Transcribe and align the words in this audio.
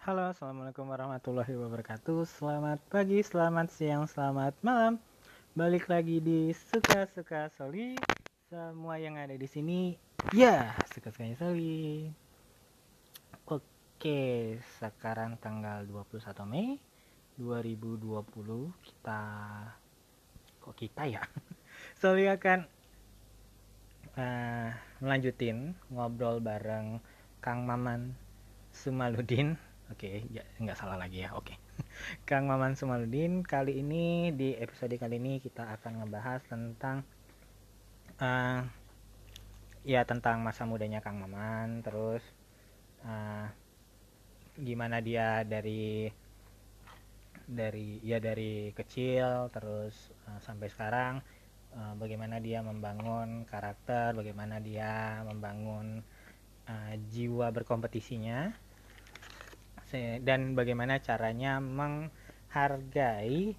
Halo, 0.00 0.32
Assalamualaikum 0.32 0.88
warahmatullahi 0.88 1.60
wabarakatuh. 1.60 2.24
Selamat 2.24 2.80
pagi, 2.88 3.20
selamat 3.20 3.68
siang, 3.68 4.08
selamat 4.08 4.56
malam. 4.64 4.96
Balik 5.52 5.92
lagi 5.92 6.24
di 6.24 6.56
Suka-Suka 6.56 7.52
Soli. 7.52 8.00
Semua 8.48 8.96
yang 8.96 9.20
ada 9.20 9.36
di 9.36 9.44
sini, 9.44 9.92
ya, 10.32 10.72
suka-sukanya 10.96 11.36
Soli. 11.36 12.08
Oke, 13.44 14.56
sekarang 14.80 15.36
tanggal 15.36 15.84
21 15.84 16.48
Mei 16.48 16.80
2020. 17.36 18.24
Kita, 18.80 19.20
kok 20.64 20.76
kita 20.80 21.12
ya? 21.12 21.20
Soli 22.00 22.24
akan 22.24 22.64
uh, 24.16 24.72
melanjutin 25.04 25.76
ngobrol 25.92 26.40
bareng 26.40 27.04
Kang 27.44 27.68
Maman 27.68 28.16
Sumaludin 28.72 29.60
Oke, 29.90 30.22
okay, 30.22 30.30
ya 30.30 30.46
nggak 30.62 30.78
salah 30.78 30.94
lagi 30.94 31.26
ya. 31.26 31.34
Oke. 31.34 31.50
Okay. 31.50 31.58
Kang 32.30 32.46
Maman 32.46 32.78
Sumaludin, 32.78 33.42
kali 33.42 33.82
ini 33.82 34.30
di 34.30 34.54
episode 34.54 34.94
kali 34.94 35.18
ini 35.18 35.42
kita 35.42 35.66
akan 35.66 36.06
ngebahas 36.06 36.46
tentang 36.46 37.02
uh, 38.22 38.62
ya 39.82 40.06
tentang 40.06 40.46
masa 40.46 40.62
mudanya 40.62 41.02
Kang 41.02 41.18
Maman, 41.18 41.82
terus 41.82 42.22
uh, 43.02 43.50
gimana 44.62 45.02
dia 45.02 45.42
dari 45.42 46.06
dari 47.50 47.98
ya 48.06 48.22
dari 48.22 48.70
kecil 48.70 49.50
terus 49.50 50.14
uh, 50.30 50.38
sampai 50.38 50.70
sekarang 50.70 51.18
uh, 51.74 51.98
bagaimana 51.98 52.38
dia 52.38 52.62
membangun 52.62 53.42
karakter, 53.42 54.14
bagaimana 54.14 54.62
dia 54.62 55.18
membangun 55.26 55.98
uh, 56.70 56.94
jiwa 57.10 57.50
berkompetisinya 57.50 58.69
dan 59.98 60.54
bagaimana 60.54 61.02
caranya 61.02 61.58
menghargai 61.58 63.54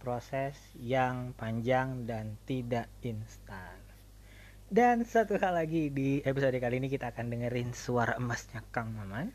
proses 0.00 0.54
yang 0.78 1.34
panjang 1.34 2.06
dan 2.06 2.38
tidak 2.46 2.86
instan. 3.02 3.86
Dan 4.66 5.06
satu 5.06 5.38
hal 5.38 5.54
lagi 5.54 5.94
di 5.94 6.18
episode 6.26 6.58
kali 6.58 6.82
ini 6.82 6.90
kita 6.90 7.14
akan 7.14 7.30
dengerin 7.30 7.70
suara 7.70 8.18
emasnya 8.18 8.66
Kang 8.74 8.90
Maman. 8.94 9.30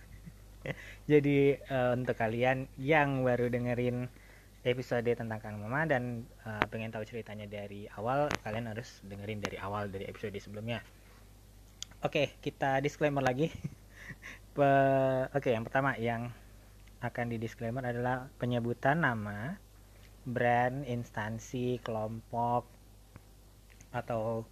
Jadi 1.11 1.55
uh, 1.71 1.95
untuk 1.95 2.19
kalian 2.19 2.67
yang 2.75 3.23
baru 3.23 3.47
dengerin 3.47 4.11
episode 4.61 5.07
tentang 5.07 5.39
Kang 5.39 5.57
Maman 5.57 5.87
dan 5.87 6.03
uh, 6.43 6.61
pengen 6.67 6.91
tahu 6.91 7.07
ceritanya 7.07 7.47
dari 7.47 7.87
awal, 7.95 8.27
kalian 8.43 8.69
harus 8.69 8.99
dengerin 9.07 9.39
dari 9.39 9.57
awal 9.57 9.87
dari 9.87 10.05
episode 10.05 10.35
sebelumnya. 10.37 10.83
Oke, 12.03 12.35
kita 12.43 12.83
disclaimer 12.83 13.23
lagi. 13.23 13.49
Oke, 14.51 14.67
okay, 15.31 15.55
yang 15.55 15.63
pertama 15.63 15.95
yang 15.95 16.27
akan 16.99 17.31
di 17.31 17.39
disclaimer 17.39 17.87
adalah 17.87 18.27
penyebutan 18.35 18.99
nama, 18.99 19.55
brand, 20.27 20.83
instansi, 20.83 21.79
kelompok, 21.79 22.67
atau 23.95 24.43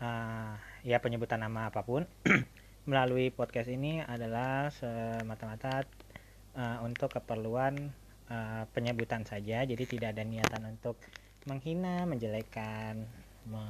uh, 0.00 0.56
ya 0.80 0.96
penyebutan 0.96 1.44
nama 1.44 1.68
apa 1.68 1.84
pun 1.84 2.08
melalui 2.88 3.28
podcast 3.28 3.68
ini 3.68 4.00
adalah 4.00 4.72
semata-mata 4.72 5.84
uh, 6.56 6.80
untuk 6.80 7.12
keperluan 7.12 7.92
uh, 8.32 8.64
penyebutan 8.72 9.28
saja. 9.28 9.60
Jadi 9.68 9.84
tidak 9.84 10.16
ada 10.16 10.24
niatan 10.24 10.72
untuk 10.72 10.96
menghina, 11.44 12.08
menjelekkan, 12.08 13.04
me 13.44 13.64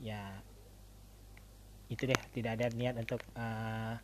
ya 0.00 0.40
itu 1.86 2.02
deh 2.06 2.20
tidak 2.34 2.58
ada 2.58 2.66
niat 2.74 2.94
untuk 2.98 3.22
uh, 3.38 3.94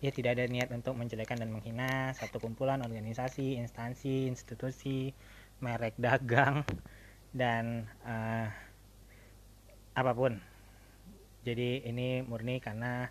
ya 0.00 0.10
tidak 0.10 0.40
ada 0.40 0.48
niat 0.48 0.72
untuk 0.72 0.96
menjelekan 0.96 1.36
dan 1.36 1.52
menghina 1.52 2.16
satu 2.16 2.40
kumpulan 2.40 2.80
organisasi 2.80 3.60
instansi 3.60 4.24
institusi 4.32 5.12
merek 5.60 5.92
dagang 6.00 6.64
dan 7.36 7.84
uh, 8.08 8.48
apa 9.92 10.12
pun. 10.16 10.40
Jadi 11.44 11.84
ini 11.84 12.24
murni 12.24 12.60
karena 12.60 13.08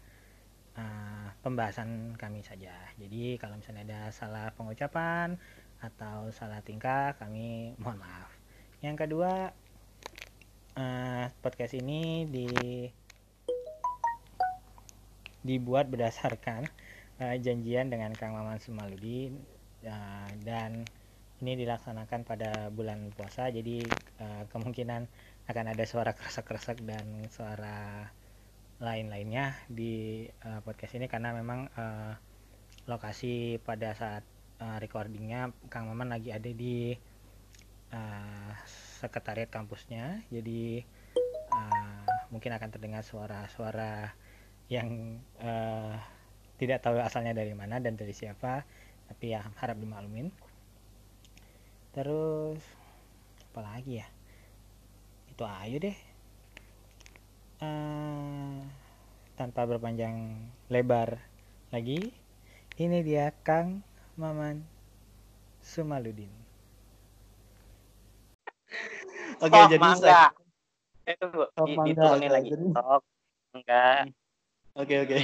uh, 0.78 1.28
pembahasan 1.46 2.18
kami 2.18 2.42
saja. 2.42 2.74
Jadi 2.98 3.38
kalau 3.38 3.58
misalnya 3.58 3.86
ada 3.86 4.02
salah 4.14 4.50
pengucapan 4.58 5.38
atau 5.80 6.34
salah 6.34 6.62
tingkah 6.66 7.14
kami 7.22 7.78
mohon 7.78 8.02
maaf. 8.02 8.30
Yang 8.82 9.06
kedua 9.06 9.54
uh, 10.80 11.26
podcast 11.44 11.76
ini 11.76 12.24
di 12.24 12.48
dibuat 15.44 15.92
berdasarkan 15.92 16.68
uh, 17.20 17.36
janjian 17.40 17.92
dengan 17.92 18.16
Kang 18.16 18.36
Maman 18.36 18.60
Sumaludi 18.64 19.32
uh, 19.88 20.30
dan 20.44 20.88
ini 21.40 21.56
dilaksanakan 21.56 22.28
pada 22.28 22.68
bulan 22.72 23.12
puasa 23.16 23.48
jadi 23.48 23.84
uh, 24.20 24.44
kemungkinan 24.52 25.08
akan 25.48 25.66
ada 25.72 25.84
suara 25.88 26.12
kerasak-kerasak 26.16 26.84
dan 26.84 27.28
suara 27.32 28.12
lain-lainnya 28.80 29.56
di 29.68 30.28
uh, 30.48 30.60
podcast 30.64 30.96
ini 31.00 31.08
karena 31.12 31.36
memang 31.36 31.68
uh, 31.76 32.16
lokasi 32.88 33.60
pada 33.64 33.96
saat 33.96 34.24
uh, 34.60 34.78
recordingnya 34.80 35.52
Kang 35.72 35.88
Maman 35.88 36.12
lagi 36.12 36.32
ada 36.32 36.52
di 36.52 36.96
uh, 37.94 38.54
sekretariat 39.00 39.50
kampusnya. 39.50 40.24
Jadi 40.30 40.84
uh, 41.54 42.04
mungkin 42.30 42.54
akan 42.54 42.70
terdengar 42.70 43.02
suara-suara 43.02 44.14
yang 44.70 45.18
uh, 45.42 45.98
tidak 46.62 46.84
tahu 46.86 47.02
asalnya 47.02 47.34
dari 47.34 47.56
mana 47.56 47.82
dan 47.82 47.96
dari 47.98 48.14
siapa 48.14 48.68
tapi 49.10 49.34
ya 49.34 49.42
harap 49.58 49.78
dimaklumin. 49.82 50.30
Terus 51.96 52.62
apa 53.50 53.60
lagi 53.66 54.04
ya? 54.04 54.08
Itu 55.34 55.44
ayo 55.48 55.78
deh. 55.82 55.98
Uh, 57.60 58.64
tanpa 59.36 59.68
berpanjang 59.68 60.48
lebar 60.72 61.20
lagi 61.76 62.16
ini 62.80 63.04
dia 63.04 63.36
Kang 63.44 63.84
Maman 64.16 64.64
Sumaludin 65.60 66.39
Oke, 69.40 69.56
okay, 69.56 69.64
jadi 69.72 69.80
mangga. 69.80 70.04
saya 70.04 70.28
eh, 71.08 71.16
tunggu, 71.16 71.48
di, 71.48 71.74
diturunin 71.96 72.32
lagi. 72.32 72.50
Sok, 72.52 73.02
enggak. 73.56 74.12
Oke, 74.76 74.84
okay, 74.84 74.98
oke. 75.00 75.10
Okay. 75.16 75.24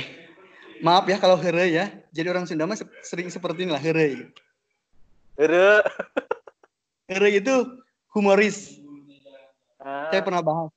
Maaf 0.80 1.04
ya 1.08 1.20
kalau 1.20 1.36
here 1.36 1.68
ya. 1.68 1.92
Jadi 2.16 2.28
orang 2.32 2.48
Sunda 2.48 2.64
mah 2.64 2.80
sering 3.04 3.28
seperti 3.28 3.68
inilah 3.68 3.84
here. 3.84 4.32
Here. 5.36 5.84
here 7.12 7.28
itu 7.28 7.56
humoris. 8.16 8.80
Ah. 9.84 10.08
Saya 10.16 10.24
pernah 10.24 10.40
bahas. 10.40 10.72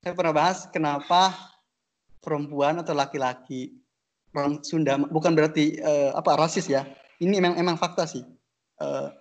Saya 0.00 0.12
pernah 0.16 0.32
bahas 0.32 0.58
kenapa 0.72 1.36
perempuan 2.24 2.80
atau 2.80 2.96
laki-laki 2.96 3.76
orang 4.32 4.64
Sunda 4.64 4.96
bukan 4.96 5.36
berarti 5.36 5.76
uh, 5.84 6.16
apa 6.16 6.40
rasis 6.40 6.72
ya. 6.72 6.88
Ini 7.20 7.36
emang 7.36 7.60
emang 7.60 7.76
fakta 7.76 8.08
sih. 8.08 8.24
Uh, 8.80 9.12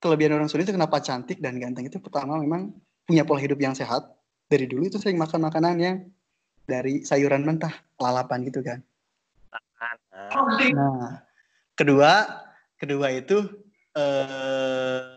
kelebihan 0.00 0.36
orang 0.36 0.48
Sunda 0.48 0.64
itu 0.68 0.74
kenapa 0.76 1.00
cantik 1.00 1.40
dan 1.40 1.56
ganteng 1.56 1.88
itu 1.88 1.98
pertama 2.00 2.36
memang 2.40 2.72
punya 3.06 3.22
pola 3.22 3.40
hidup 3.40 3.58
yang 3.60 3.72
sehat. 3.72 4.04
Dari 4.46 4.70
dulu 4.70 4.86
itu 4.86 4.98
sering 5.02 5.18
makan 5.18 5.42
makanan 5.42 5.74
yang 5.82 5.96
dari 6.66 7.02
sayuran 7.02 7.42
mentah, 7.42 7.72
lalapan 7.98 8.46
gitu 8.46 8.62
kan. 8.62 8.78
Nah, 10.74 11.22
kedua, 11.74 12.26
kedua 12.78 13.06
itu 13.14 13.42
eh 13.96 15.16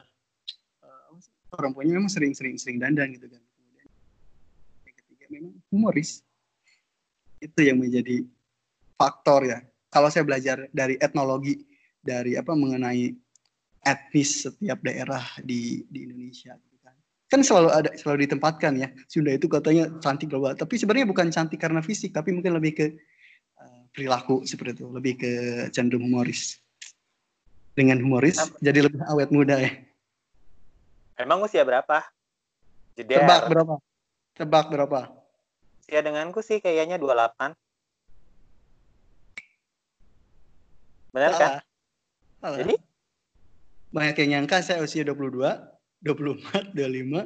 perempuannya 1.50 1.94
memang 1.98 2.12
sering-sering 2.12 2.56
sering 2.56 2.78
dandan 2.78 3.12
gitu 3.14 3.28
kan. 3.28 3.42
Kemudian 3.42 3.88
yang 4.86 4.96
ketiga 4.96 5.26
memang 5.34 5.54
humoris. 5.74 6.22
Itu 7.42 7.60
yang 7.64 7.82
menjadi 7.82 8.26
faktor 8.96 9.48
ya. 9.48 9.60
Kalau 9.90 10.10
saya 10.14 10.24
belajar 10.28 10.70
dari 10.70 10.96
etnologi 11.02 11.66
dari 12.00 12.38
apa 12.38 12.54
mengenai 12.54 13.16
etnis 13.84 14.48
setiap 14.48 14.80
daerah 14.84 15.24
di 15.44 15.86
di 15.88 16.08
Indonesia 16.08 16.56
gitu 16.56 16.78
kan. 16.84 16.96
Kan 17.32 17.42
selalu 17.46 17.70
ada 17.72 17.90
selalu 17.96 18.28
ditempatkan 18.28 18.76
ya. 18.76 18.88
Sunda 19.08 19.36
itu 19.36 19.48
katanya 19.48 19.88
cantik 20.04 20.32
global, 20.32 20.56
tapi 20.56 20.76
sebenarnya 20.76 21.08
bukan 21.08 21.32
cantik 21.32 21.60
karena 21.60 21.80
fisik, 21.80 22.12
tapi 22.12 22.36
mungkin 22.36 22.56
lebih 22.58 22.74
ke 22.76 22.86
uh, 23.60 23.82
perilaku 23.96 24.44
seperti 24.44 24.84
itu, 24.84 24.88
lebih 24.92 25.14
ke 25.20 25.32
cenderung 25.72 26.08
humoris. 26.08 26.60
Dengan 27.78 28.02
humoris 28.04 28.36
Apa? 28.44 28.60
jadi 28.60 28.80
lebih 28.92 29.00
awet 29.08 29.30
muda 29.32 29.56
ya. 29.56 29.72
Emang 31.16 31.40
usia 31.44 31.64
berapa? 31.64 32.04
Jeder. 32.96 33.24
Tebak 33.24 33.42
berapa? 33.48 33.76
Tebak 34.36 34.66
berapa? 34.72 35.00
Usia 35.84 36.04
denganku 36.04 36.44
sih 36.44 36.60
kayaknya 36.60 37.00
28. 37.00 37.56
Benar 41.16 41.32
kan? 41.36 41.52
Jadi 42.40 42.76
banyak 43.90 44.16
yang 44.26 44.46
nyangka 44.46 44.62
saya 44.62 44.86
usia 44.86 45.02
22, 45.02 45.42
24, 46.06 46.78
25. 46.78 47.26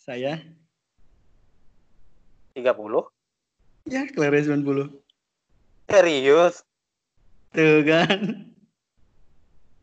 Saya 0.00 0.40
30. 2.56 2.64
Ya, 3.88 4.08
kelahiran 4.08 4.64
90. 4.64 4.96
Serius? 5.90 6.64
Tuh 7.52 7.84
kan. 7.84 8.18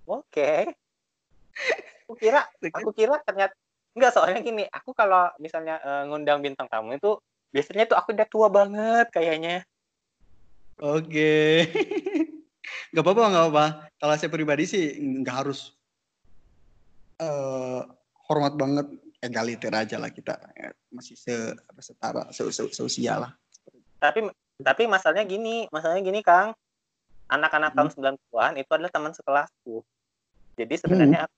Oke. 0.10 0.74
Aku 2.08 2.14
kira, 2.16 2.48
aku 2.72 2.92
kira 2.96 3.20
ternyata 3.28 3.54
enggak 3.98 4.14
soalnya 4.14 4.40
gini, 4.40 4.64
aku 4.70 4.94
kalau 4.94 5.28
misalnya 5.42 5.82
uh, 5.82 6.04
ngundang 6.08 6.40
bintang 6.40 6.70
tamu 6.70 6.96
itu 6.96 7.18
biasanya 7.52 7.90
tuh 7.90 7.98
aku 7.98 8.14
udah 8.14 8.28
tua 8.30 8.48
banget 8.48 9.08
kayaknya. 9.12 9.66
Oke. 10.78 11.66
Gak 12.96 13.04
apa-apa, 13.04 13.32
gak 13.32 13.44
apa-apa. 13.48 13.66
Kalau 14.00 14.16
saya 14.16 14.32
pribadi 14.32 14.64
sih 14.64 14.96
nggak 14.96 15.36
harus 15.44 15.77
uh, 17.22 17.82
hormat 18.30 18.54
banget 18.58 18.88
egaliter 19.22 19.74
aja 19.74 19.98
lah 19.98 20.14
kita 20.14 20.38
ya, 20.54 20.70
masih 20.94 21.18
se 21.18 21.36
setara 21.82 22.30
se, 22.30 22.46
se, 22.54 22.64
seusia 22.70 23.18
lah. 23.18 23.32
Tapi 23.98 24.30
tapi 24.62 24.84
masalahnya 24.90 25.26
gini, 25.26 25.70
masalahnya 25.70 26.04
gini 26.06 26.22
Kang. 26.26 26.54
Anak-anak 27.28 27.76
hmm. 27.76 27.78
tahun 27.78 28.18
90-an 28.32 28.54
itu 28.56 28.72
adalah 28.72 28.92
teman 28.94 29.12
sekelasku. 29.12 29.84
Jadi 30.56 30.76
sebenarnya 30.80 31.28
hmm. 31.28 31.36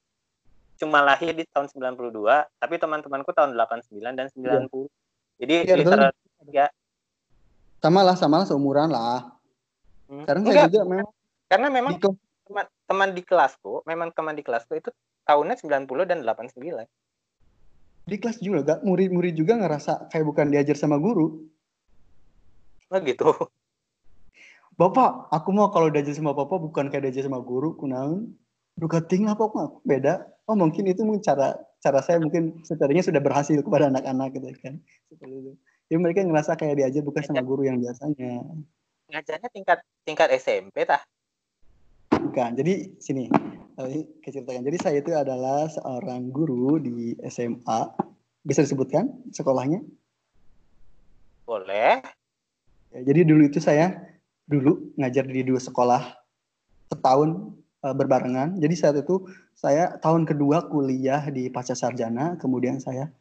cuma 0.79 1.01
lahir 1.01 1.33
di 1.33 1.43
tahun 1.49 1.65
92, 1.73 2.13
tapi 2.61 2.75
teman-temanku 2.77 3.33
tahun 3.33 3.57
89 3.57 3.97
dan 4.13 4.27
90. 4.29 4.37
Ya. 4.37 4.61
Jadi 5.39 5.53
ya, 5.65 5.75
literal 5.75 6.11
ya. 6.53 6.67
Sama 7.81 8.05
lah, 8.05 8.15
sama 8.15 8.43
lah 8.43 8.47
seumuran 8.47 8.93
lah. 8.93 9.33
Hmm. 10.07 10.23
Sekarang 10.23 10.43
saya 10.45 10.69
juga 10.69 10.85
memang 10.85 11.09
karena 11.49 11.67
memang 11.73 11.93
teman, 12.45 12.65
teman 12.85 13.09
di 13.17 13.21
kelasku, 13.25 13.81
memang 13.89 14.13
teman 14.13 14.37
di 14.37 14.45
kelasku 14.45 14.77
itu 14.77 14.93
tahunnya 15.29 15.61
90 15.61 16.09
dan 16.09 16.25
89 16.25 16.89
di 18.09 18.17
kelas 18.17 18.41
juga 18.41 18.81
murid-murid 18.81 19.37
juga 19.37 19.61
ngerasa 19.61 20.09
kayak 20.09 20.25
bukan 20.25 20.49
diajar 20.49 20.73
sama 20.73 20.97
guru. 20.97 21.45
Oh 22.89 22.99
gitu. 23.05 23.29
Bapak 24.73 25.29
aku 25.29 25.49
mau 25.53 25.69
kalau 25.69 25.93
diajar 25.93 26.17
sama 26.17 26.33
bapak 26.33 26.57
bukan 26.57 26.89
kayak 26.89 27.05
diajar 27.05 27.29
sama 27.29 27.37
guru 27.45 27.77
kunaun 27.77 28.33
kating 28.79 29.29
apa 29.29 29.45
aku 29.45 29.85
beda. 29.85 30.25
Oh 30.49 30.57
mungkin 30.57 30.89
itu 30.89 31.05
mungkin 31.05 31.21
cara 31.21 31.53
cara 31.83 32.01
saya 32.01 32.17
mungkin 32.17 32.63
sebenarnya 32.65 33.05
sudah 33.05 33.21
berhasil 33.21 33.59
kepada 33.61 33.93
anak-anak 33.93 34.33
gitu 34.33 34.49
kan. 34.63 34.81
Seperti 35.11 35.35
itu. 35.45 35.51
Ya 35.93 35.97
mereka 36.01 36.25
ngerasa 36.25 36.57
kayak 36.57 36.81
diajar 36.81 37.01
bukan 37.05 37.21
sama 37.21 37.43
guru 37.45 37.67
yang 37.67 37.77
biasanya. 37.77 38.41
Ngajarnya 39.11 39.49
tingkat 39.53 39.79
tingkat 40.07 40.29
SMP 40.33 40.87
tah 40.87 41.03
bukan 42.19 42.55
jadi 42.59 42.91
sini 42.99 43.31
keceritakan. 44.19 44.67
Jadi 44.67 44.77
saya 44.79 44.97
itu 44.99 45.11
adalah 45.15 45.71
seorang 45.71 46.35
guru 46.35 46.75
di 46.81 47.15
SMA. 47.31 47.79
Bisa 48.43 48.63
disebutkan 48.63 49.07
sekolahnya? 49.31 49.79
Boleh. 51.47 52.03
Ya, 52.91 52.99
jadi 53.05 53.23
dulu 53.23 53.47
itu 53.47 53.61
saya 53.63 53.95
dulu 54.49 54.91
ngajar 54.97 55.29
di 55.29 55.45
dua 55.45 55.61
sekolah 55.61 56.17
setahun 56.89 57.53
uh, 57.85 57.95
berbarengan. 57.95 58.57
Jadi 58.59 58.75
saat 58.75 58.95
itu 58.97 59.29
saya 59.53 59.95
tahun 60.01 60.25
kedua 60.25 60.67
kuliah 60.67 61.23
di 61.29 61.47
Pasca 61.51 61.77
Sarjana, 61.77 62.35
kemudian 62.41 62.81
saya 62.81 63.11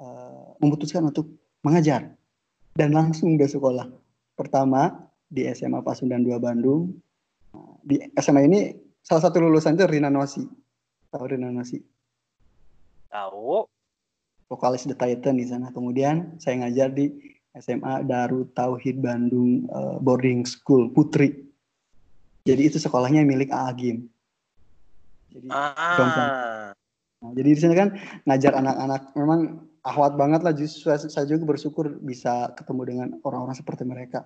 uh, 0.00 0.56
memutuskan 0.58 1.04
untuk 1.06 1.28
mengajar 1.62 2.14
dan 2.74 2.94
langsung 2.94 3.36
ke 3.36 3.44
sekolah. 3.46 3.90
Pertama 4.38 5.10
di 5.28 5.44
SMA 5.52 5.82
Pasundan 5.84 6.24
2 6.24 6.38
Bandung. 6.40 6.96
Di 7.84 8.00
SMA 8.20 8.44
ini 8.44 8.60
salah 9.00 9.28
satu 9.28 9.40
lulusan 9.40 9.78
itu 9.78 9.86
Rina 9.88 10.12
Nosi. 10.12 10.44
Tahu 11.08 11.24
Rina 11.24 11.48
Nosi? 11.48 11.78
Tahu. 13.08 13.64
Vokalis 14.48 14.88
The 14.88 14.96
Titan 14.96 15.36
di 15.36 15.44
sana. 15.44 15.68
Kemudian 15.72 16.40
saya 16.40 16.64
ngajar 16.64 16.92
di 16.92 17.12
SMA 17.56 18.04
Darut 18.08 18.52
Tauhid 18.56 19.00
Bandung 19.00 19.68
uh, 19.68 20.00
Boarding 20.00 20.44
School 20.48 20.92
Putri. 20.92 21.48
Jadi 22.48 22.62
itu 22.64 22.80
sekolahnya 22.80 23.24
milik 23.28 23.52
Agim. 23.52 24.08
Jadi 25.28 25.48
ah. 25.52 26.72
Nah, 27.18 27.34
jadi 27.34 27.48
di 27.50 27.58
sana 27.58 27.74
kan 27.74 27.90
ngajar 28.30 28.52
anak-anak 28.54 29.02
memang 29.18 29.40
ahwat 29.82 30.14
banget 30.14 30.40
lah 30.46 30.54
justru 30.54 30.86
saya 30.86 31.26
juga 31.26 31.50
bersyukur 31.50 31.98
bisa 31.98 32.54
ketemu 32.54 32.82
dengan 32.86 33.08
orang-orang 33.26 33.58
seperti 33.58 33.82
mereka. 33.82 34.22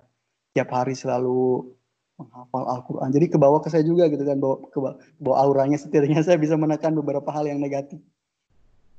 Tiap 0.53 0.69
hari 0.69 0.93
selalu 0.93 1.73
menghafal 2.23 2.63
Al-Quran. 2.63 3.11
Jadi 3.11 3.25
ke 3.27 3.37
bawah 3.37 3.59
ke 3.59 3.67
saya 3.67 3.83
juga 3.83 4.07
gitu 4.07 4.23
kan, 4.23 4.39
bawa, 4.39 4.63
ke 4.71 4.79
bawa 5.19 5.35
auranya 5.43 5.75
setidaknya 5.75 6.23
saya 6.23 6.39
bisa 6.39 6.55
menekan 6.55 6.95
beberapa 6.95 7.27
hal 7.35 7.45
yang 7.45 7.59
negatif. 7.59 7.99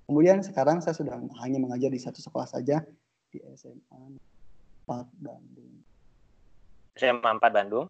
Kemudian 0.05 0.45
sekarang 0.45 0.85
saya 0.85 0.93
sudah 0.93 1.17
hanya 1.41 1.59
mengajar 1.59 1.89
di 1.89 1.97
satu 1.97 2.21
sekolah 2.21 2.45
saja 2.45 2.85
di 3.33 3.41
SMA 3.57 4.21
4 4.85 5.25
Bandung. 5.25 5.73
SMA 6.95 7.31
4 7.41 7.57
Bandung? 7.57 7.87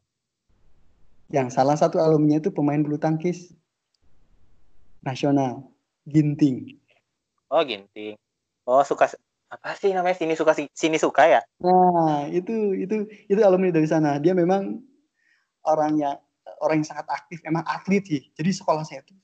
Yang 1.29 1.59
salah 1.59 1.75
satu 1.75 1.99
alumni 1.99 2.39
itu 2.39 2.55
pemain 2.55 2.79
bulu 2.79 2.97
tangkis 2.97 3.51
nasional, 5.03 5.67
Ginting. 6.07 6.79
Oh 7.51 7.67
Ginting. 7.67 8.15
Oh 8.65 8.87
suka 8.87 9.11
apa 9.53 9.77
sih 9.79 9.95
namanya 9.95 10.19
sini 10.19 10.35
suka 10.35 10.55
sini 10.55 10.99
suka 10.99 11.27
ya? 11.27 11.41
Nah 11.63 12.27
itu 12.31 12.79
itu 12.79 13.07
itu 13.29 13.41
alumni 13.43 13.75
dari 13.75 13.87
sana. 13.91 14.23
Dia 14.23 14.33
memang 14.33 14.83
orang 15.69 15.99
yang 16.01 16.17
orang 16.61 16.81
yang 16.81 16.89
sangat 16.89 17.07
aktif 17.11 17.41
emang 17.45 17.65
atlet 17.65 18.05
sih. 18.05 18.23
Jadi 18.37 18.51
sekolah 18.53 18.85
saya 18.85 19.05
itu 19.05 19.15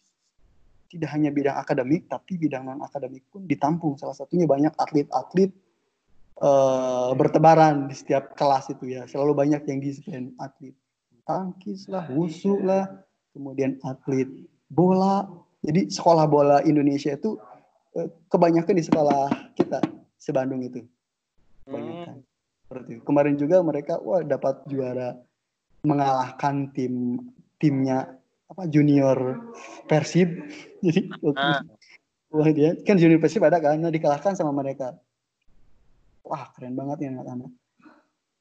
tidak 0.90 1.14
hanya 1.14 1.30
bidang 1.30 1.54
akademik 1.54 2.10
tapi 2.10 2.34
bidang 2.34 2.66
non 2.66 2.82
akademik 2.82 3.22
pun 3.30 3.46
ditampung. 3.46 3.94
Salah 3.94 4.16
satunya 4.16 4.44
banyak 4.44 4.74
atlet-atlet 4.74 5.54
uh, 6.42 7.14
bertebaran 7.14 7.86
di 7.86 7.94
setiap 7.94 8.34
kelas 8.34 8.74
itu 8.74 8.90
ya. 8.90 9.06
Selalu 9.06 9.32
banyak 9.36 9.62
yang 9.70 9.78
disiplin 9.78 10.34
atlet 10.42 10.74
tangkis 11.28 11.86
lah 11.86 12.10
wusu 12.10 12.58
lah 12.58 12.90
kemudian 13.30 13.78
atlet 13.86 14.26
bola. 14.66 15.30
Jadi 15.60 15.92
sekolah 15.92 16.24
bola 16.26 16.58
Indonesia 16.66 17.14
itu 17.14 17.38
uh, 17.94 18.08
kebanyakan 18.32 18.74
di 18.74 18.84
sekolah 18.84 19.54
kita 19.54 19.78
sebandung 20.18 20.64
itu. 20.66 20.82
Kebanyakan. 21.68 22.18
Hmm. 22.18 22.28
seperti 22.70 22.90
itu. 22.98 23.02
kemarin 23.02 23.34
juga 23.34 23.56
mereka 23.66 23.98
wah 23.98 24.22
dapat 24.22 24.62
juara 24.70 25.18
mengalahkan 25.86 26.72
tim 26.76 27.24
timnya 27.60 28.16
apa 28.50 28.66
junior 28.66 29.40
Persib. 29.86 30.28
Jadi 30.84 31.12
ah. 31.36 31.62
wah 32.32 32.50
dia 32.52 32.76
kan 32.84 32.96
junior 32.96 33.20
Persib 33.20 33.44
ada 33.44 33.60
kan 33.60 33.80
nah, 33.80 33.92
dikalahkan 33.92 34.36
sama 34.36 34.50
mereka. 34.52 34.96
Wah 36.24 36.50
keren 36.54 36.76
banget 36.76 37.08
ya 37.08 37.16
anak-anak 37.16 37.50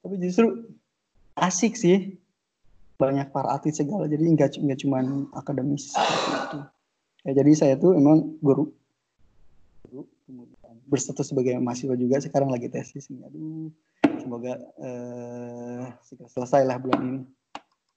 tapi 0.03 0.15
justru 0.19 0.47
asik 1.36 1.75
sih. 1.75 2.18
Banyak 3.00 3.31
para 3.31 3.55
atlet 3.55 3.72
segala 3.72 4.12
jadi 4.12 4.27
nggak 4.27 4.60
nggak 4.60 4.79
cuma 4.84 5.00
akademis 5.31 5.96
itu 5.96 6.60
ya 7.24 7.31
jadi 7.31 7.51
saya 7.55 7.74
tuh 7.79 7.96
emang 7.96 8.36
guru 8.43 8.75
guru 9.88 10.03
kemudian 10.27 10.75
berstatus 10.91 11.31
sebagai 11.31 11.55
mahasiswa 11.63 11.96
juga 11.96 12.19
sekarang 12.19 12.51
lagi 12.51 12.67
tesis 12.67 13.08
nih. 13.08 13.24
Aduh 13.24 13.72
semoga 14.20 14.54
uh, 14.80 15.84
selesai 16.04 16.68
lah 16.68 16.78
bulan 16.78 17.00
ini 17.02 17.20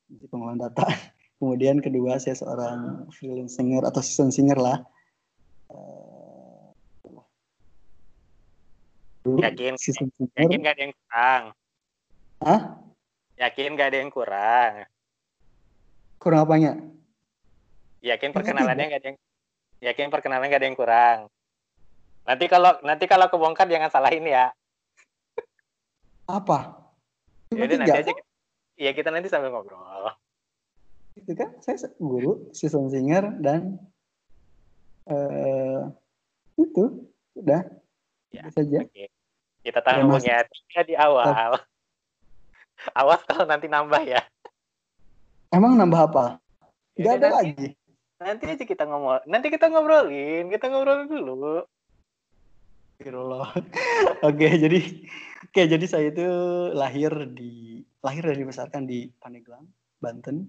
di 0.06 0.26
pengolahan 0.28 0.60
data. 0.68 0.86
Kemudian 1.42 1.82
kedua 1.82 2.22
saya 2.22 2.38
seorang 2.38 3.10
freelance 3.10 3.58
singer 3.58 3.82
atau 3.82 3.98
season 3.98 4.30
singer 4.30 4.54
lah. 4.54 4.78
Uh, 5.66 6.70
yakin 9.42 9.74
season 9.74 10.08
singer. 10.14 10.38
yakin 10.38 10.62
gak 10.62 10.74
ada 10.78 10.82
yang 10.86 10.94
kurang. 10.94 11.42
Hah? 12.42 12.60
Yakin 13.42 13.74
gak 13.74 13.88
ada 13.90 13.98
yang 13.98 14.10
kurang. 14.14 14.72
Kurang 16.22 16.40
apanya? 16.46 16.78
Yakin 18.02 18.30
perkenalannya 18.30 18.86
gak 18.94 19.00
ada 19.02 19.08
yang 19.14 19.18
yakin 19.82 20.08
perkenalan 20.14 20.46
gak 20.46 20.62
ada 20.62 20.68
yang 20.70 20.78
kurang. 20.78 21.18
Nanti 22.22 22.46
kalau 22.46 22.78
nanti 22.86 23.10
kalau 23.10 23.26
kebongkar 23.26 23.66
jangan 23.66 23.90
salahin 23.90 24.22
ya. 24.22 24.54
Apa? 26.32 26.88
Jadi 27.52 27.76
nanti 27.76 27.92
aja 27.92 28.12
Iya 28.80 28.90
kita 28.96 29.12
nanti 29.12 29.28
sambil 29.28 29.52
ngobrol. 29.52 30.16
Itu 31.12 31.36
kan 31.36 31.60
saya 31.60 31.76
guru, 32.00 32.48
season 32.56 32.88
singer 32.88 33.36
dan 33.36 33.76
uh, 35.12 35.92
itu 36.56 37.04
udah 37.36 37.68
ya, 38.32 38.48
saja. 38.48 38.80
Okay. 38.88 39.12
Kita 39.62 39.84
tamunya 39.84 40.42
tiga 40.48 40.80
di 40.88 40.94
awal. 40.96 41.60
Awas 42.98 43.22
kalau 43.28 43.46
nanti 43.46 43.70
nambah 43.70 44.02
ya. 44.02 44.24
Emang 45.52 45.76
nambah 45.76 46.00
apa? 46.10 46.24
Gak 46.98 47.20
ada 47.20 47.28
nanti, 47.28 47.36
lagi. 47.38 47.68
Nanti 48.18 48.44
aja 48.48 48.64
kita 48.66 48.84
ngomong. 48.88 49.22
Nanti 49.28 49.46
kita 49.52 49.70
ngobrolin. 49.70 50.50
Kita 50.50 50.66
ngobrolin 50.72 51.06
dulu. 51.06 51.62
Oke, 54.28 54.48
jadi 54.54 54.78
oke, 55.50 55.62
jadi 55.66 55.84
saya 55.90 56.14
itu 56.14 56.26
lahir 56.72 57.12
di 57.34 57.82
lahir 58.00 58.22
dan 58.22 58.38
dibesarkan 58.38 58.82
di 58.86 59.10
Pandeglang, 59.18 59.66
Banten. 59.98 60.46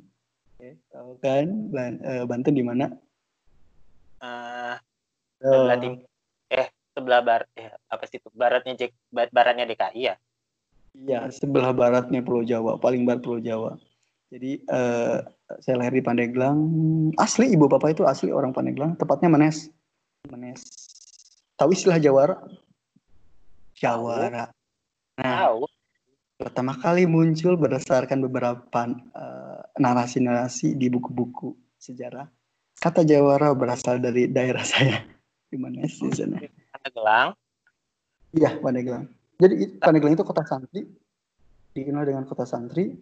Oke, 0.54 0.78
tahu 0.94 1.18
kan 1.20 1.74
eh, 1.74 2.24
Banten 2.30 2.54
di 2.54 2.62
mana? 2.62 2.94
Uh, 4.24 4.80
sebelah 5.42 5.76
uh, 5.76 6.00
eh 6.54 6.68
sebelah 6.96 7.20
barat 7.20 7.50
eh 7.60 7.76
apa 7.92 8.04
sih 8.08 8.22
itu 8.22 8.30
baratnya 8.32 8.74
Jack 8.80 8.96
baratnya 9.12 9.68
DKI 9.68 10.02
ya? 10.06 10.16
Iya, 10.94 11.20
sebelah 11.34 11.74
baratnya 11.74 12.22
Pulau 12.22 12.46
Jawa, 12.46 12.78
paling 12.78 13.04
barat 13.04 13.26
Pulau 13.26 13.42
Jawa. 13.42 13.82
Jadi 14.34 14.62
eh, 14.66 15.18
saya 15.62 15.76
lahir 15.78 15.94
di 15.94 16.06
Pandeglang. 16.06 16.58
Asli 17.22 17.54
ibu 17.54 17.70
bapak 17.70 17.98
itu 17.98 18.04
asli 18.06 18.30
orang 18.34 18.54
Pandeglang, 18.54 18.98
tepatnya 18.98 19.30
Menes. 19.30 19.70
Menes. 20.30 20.83
Tahu 21.54 21.70
istilah 21.74 22.02
Jawara? 22.02 22.38
Jawara. 23.78 24.50
Nah, 25.22 25.54
pertama 26.38 26.74
kali 26.78 27.06
muncul 27.06 27.54
berdasarkan 27.54 28.26
beberapa 28.26 28.82
eh, 28.90 29.62
narasi-narasi 29.78 30.74
di 30.74 30.90
buku-buku 30.90 31.54
sejarah. 31.78 32.26
Kata 32.82 33.06
Jawara 33.06 33.54
berasal 33.54 34.02
dari 34.02 34.28
daerah 34.28 34.66
saya 34.72 35.06
di 35.54 35.58
Menes 35.62 36.02
di 36.02 36.10
sana. 36.10 36.42
Gelang. 36.90 37.38
Iya, 38.34 38.58
Pandeglang. 38.58 39.06
Jadi 39.38 39.78
Pandeglang 39.78 40.18
itu 40.18 40.26
kota 40.26 40.42
santri, 40.44 40.90
dikenal 41.78 42.10
dengan 42.10 42.26
kota 42.26 42.50
santri, 42.50 42.98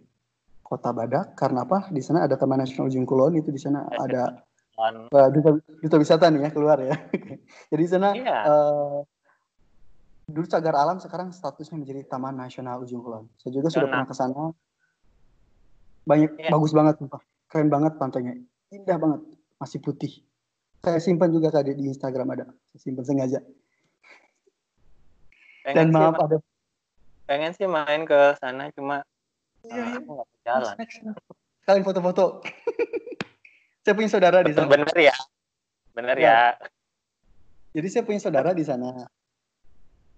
kota 0.60 0.92
badak. 0.92 1.32
Karena 1.34 1.64
apa? 1.64 1.88
Di 1.88 2.04
sana 2.04 2.28
ada 2.28 2.36
Taman 2.36 2.60
Nasional 2.60 2.92
Ujung 2.92 3.08
Kulon, 3.08 3.40
itu 3.40 3.48
di 3.48 3.56
sana 3.56 3.88
ada 3.96 4.44
Dan 4.72 4.94
uh, 5.12 5.28
duta, 5.28 5.50
duta 5.84 5.96
wisata 6.00 6.26
nih 6.32 6.48
ya 6.48 6.50
keluar 6.50 6.78
ya. 6.80 6.96
Jadi 7.70 7.82
di 7.84 7.90
sana 7.90 8.16
Iya. 8.16 8.38
eh, 8.48 8.98
dulu 10.26 10.46
cagar 10.48 10.74
alam 10.80 10.96
sekarang 10.96 11.28
statusnya 11.30 11.76
menjadi 11.76 12.08
Taman 12.08 12.40
Nasional 12.40 12.80
Ujung 12.80 13.04
Kulon. 13.04 13.28
Saya 13.36 13.52
juga 13.52 13.68
sudah 13.68 13.88
pernah 13.88 14.08
ke 14.08 14.14
sana. 14.16 14.44
Banyak 16.08 16.30
Iya. 16.40 16.50
bagus 16.50 16.72
banget, 16.72 16.98
sumpah. 16.98 17.22
keren 17.46 17.68
banget 17.68 18.00
pantainya, 18.00 18.32
indah 18.72 18.96
banget, 18.96 19.20
masih 19.60 19.76
putih. 19.84 20.24
Saya 20.80 20.96
simpan 21.04 21.28
juga 21.28 21.52
tadi 21.52 21.76
di 21.76 21.84
Instagram 21.84 22.32
ada, 22.32 22.48
saya 22.72 22.80
simpan 22.80 23.04
sengaja. 23.04 23.44
pengen 25.62 25.76
Dan 25.76 25.88
maaf 25.92 26.16
ma- 26.16 26.24
ada 26.26 26.36
pengen 27.22 27.52
sih 27.54 27.68
main 27.70 28.02
ke 28.02 28.34
sana 28.40 28.72
cuma 28.74 29.04
Iya, 29.62 29.78
iya. 29.78 30.00
aku 30.00 30.10
nggak 30.10 30.28
jalan. 30.42 30.76
Kalian 31.62 31.84
foto-foto. 31.86 32.24
saya 33.82 33.94
punya 33.98 34.10
saudara 34.10 34.38
di 34.46 34.54
sana. 34.54 34.70
Bener 34.70 34.96
ya. 34.96 35.16
Bener 35.92 36.16
Iya. 36.16 36.30
ya. 36.30 36.40
Jadi 37.74 37.86
saya 37.90 38.02
punya 38.06 38.20
saudara 38.22 38.50
di 38.54 38.64
sana. 38.64 39.06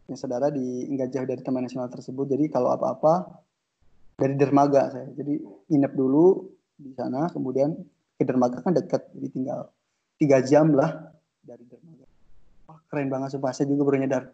Punya 0.05 0.19
saudara 0.21 0.53
di 0.53 0.85
nggak 0.93 1.09
jauh 1.11 1.27
dari 1.27 1.41
Taman 1.41 1.65
Nasional 1.65 1.89
tersebut. 1.89 2.29
Jadi 2.29 2.53
kalau 2.53 2.71
apa-apa 2.77 3.41
dari 4.21 4.37
dermaga 4.37 4.93
saya. 4.93 5.09
Jadi 5.17 5.41
nginep 5.73 5.93
dulu 5.97 6.45
di 6.77 6.93
sana, 6.95 7.31
kemudian 7.33 7.75
ke 8.15 8.23
dermaga 8.23 8.63
kan 8.63 8.75
dekat, 8.75 9.11
jadi 9.15 9.29
tinggal 9.31 9.61
tiga 10.19 10.39
jam 10.43 10.71
lah 10.75 11.11
dari 11.43 11.67
dermaga. 11.67 12.07
Wah, 12.71 12.79
keren 12.91 13.11
banget 13.11 13.35
sumpah. 13.35 13.51
Saya 13.51 13.71
juga 13.71 13.83
baru 13.87 13.97
nyadar. 14.05 14.25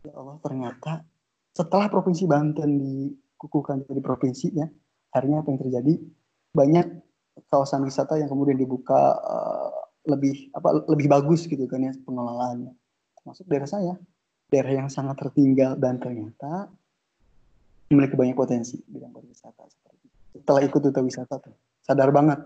Ya 0.00 0.12
Allah, 0.16 0.36
ternyata 0.40 1.04
setelah 1.52 1.86
provinsi 1.92 2.24
Banten 2.24 2.70
dikukuhkan 2.80 3.84
jadi 3.84 4.00
provinsi 4.00 4.46
ya, 4.56 4.66
akhirnya 5.12 5.44
apa 5.44 5.48
yang 5.52 5.60
terjadi? 5.60 5.94
Banyak 6.50 6.86
kawasan 7.50 7.82
wisata 7.82 8.16
yang 8.16 8.30
kemudian 8.30 8.56
dibuka 8.56 9.18
eh, 9.18 9.70
lebih 10.08 10.54
apa 10.56 10.86
lebih 10.88 11.06
bagus 11.10 11.44
gitu 11.44 11.66
kan 11.66 11.82
ya 11.82 11.92
pengelolaannya. 12.06 12.72
Termasuk 13.20 13.44
daerah 13.50 13.68
saya, 13.68 13.94
daerah 14.48 14.72
yang 14.86 14.88
sangat 14.88 15.18
tertinggal 15.20 15.76
dan 15.76 16.00
ternyata 16.00 16.72
memiliki 17.90 18.14
banyak 18.14 18.38
potensi 18.38 18.78
bidang 18.86 19.12
pariwisata 19.12 19.66
seperti 19.66 20.04
itu. 20.06 20.18
Setelah 20.40 20.62
ikut 20.62 20.80
duta 20.80 21.00
wisata 21.02 21.36
tuh, 21.42 21.54
sadar 21.82 22.14
banget. 22.14 22.38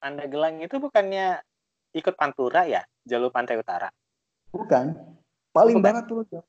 Pandeglang 0.00 0.64
itu 0.64 0.80
bukannya 0.80 1.44
ikut 1.92 2.16
Pantura 2.16 2.64
ya, 2.64 2.82
jalur 3.04 3.28
pantai 3.28 3.60
utara. 3.60 3.92
Bukan, 4.50 4.96
paling 5.52 5.78
Bukan. 5.78 5.86
barat 5.86 6.04
tuh. 6.08 6.44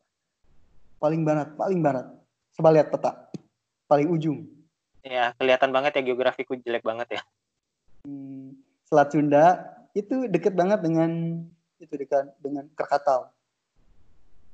Paling 0.97 1.21
barat, 1.21 1.53
paling 1.53 1.79
barat. 1.83 2.07
Coba 2.57 2.73
lihat 2.73 2.89
peta, 2.89 3.29
paling 3.85 4.07
ujung. 4.09 4.49
Ya, 5.05 5.31
kelihatan 5.37 5.69
banget 5.69 5.99
ya 5.99 6.01
geografiku 6.03 6.57
jelek 6.57 6.81
banget 6.81 7.19
ya. 7.19 7.21
Selat 8.87 9.09
Sunda 9.11 9.45
itu 9.91 10.29
deket 10.31 10.55
banget 10.55 10.79
dengan 10.83 11.43
itu 11.77 11.93
dekat 11.93 12.33
dengan 12.39 12.65
Krakatau. 12.73 13.29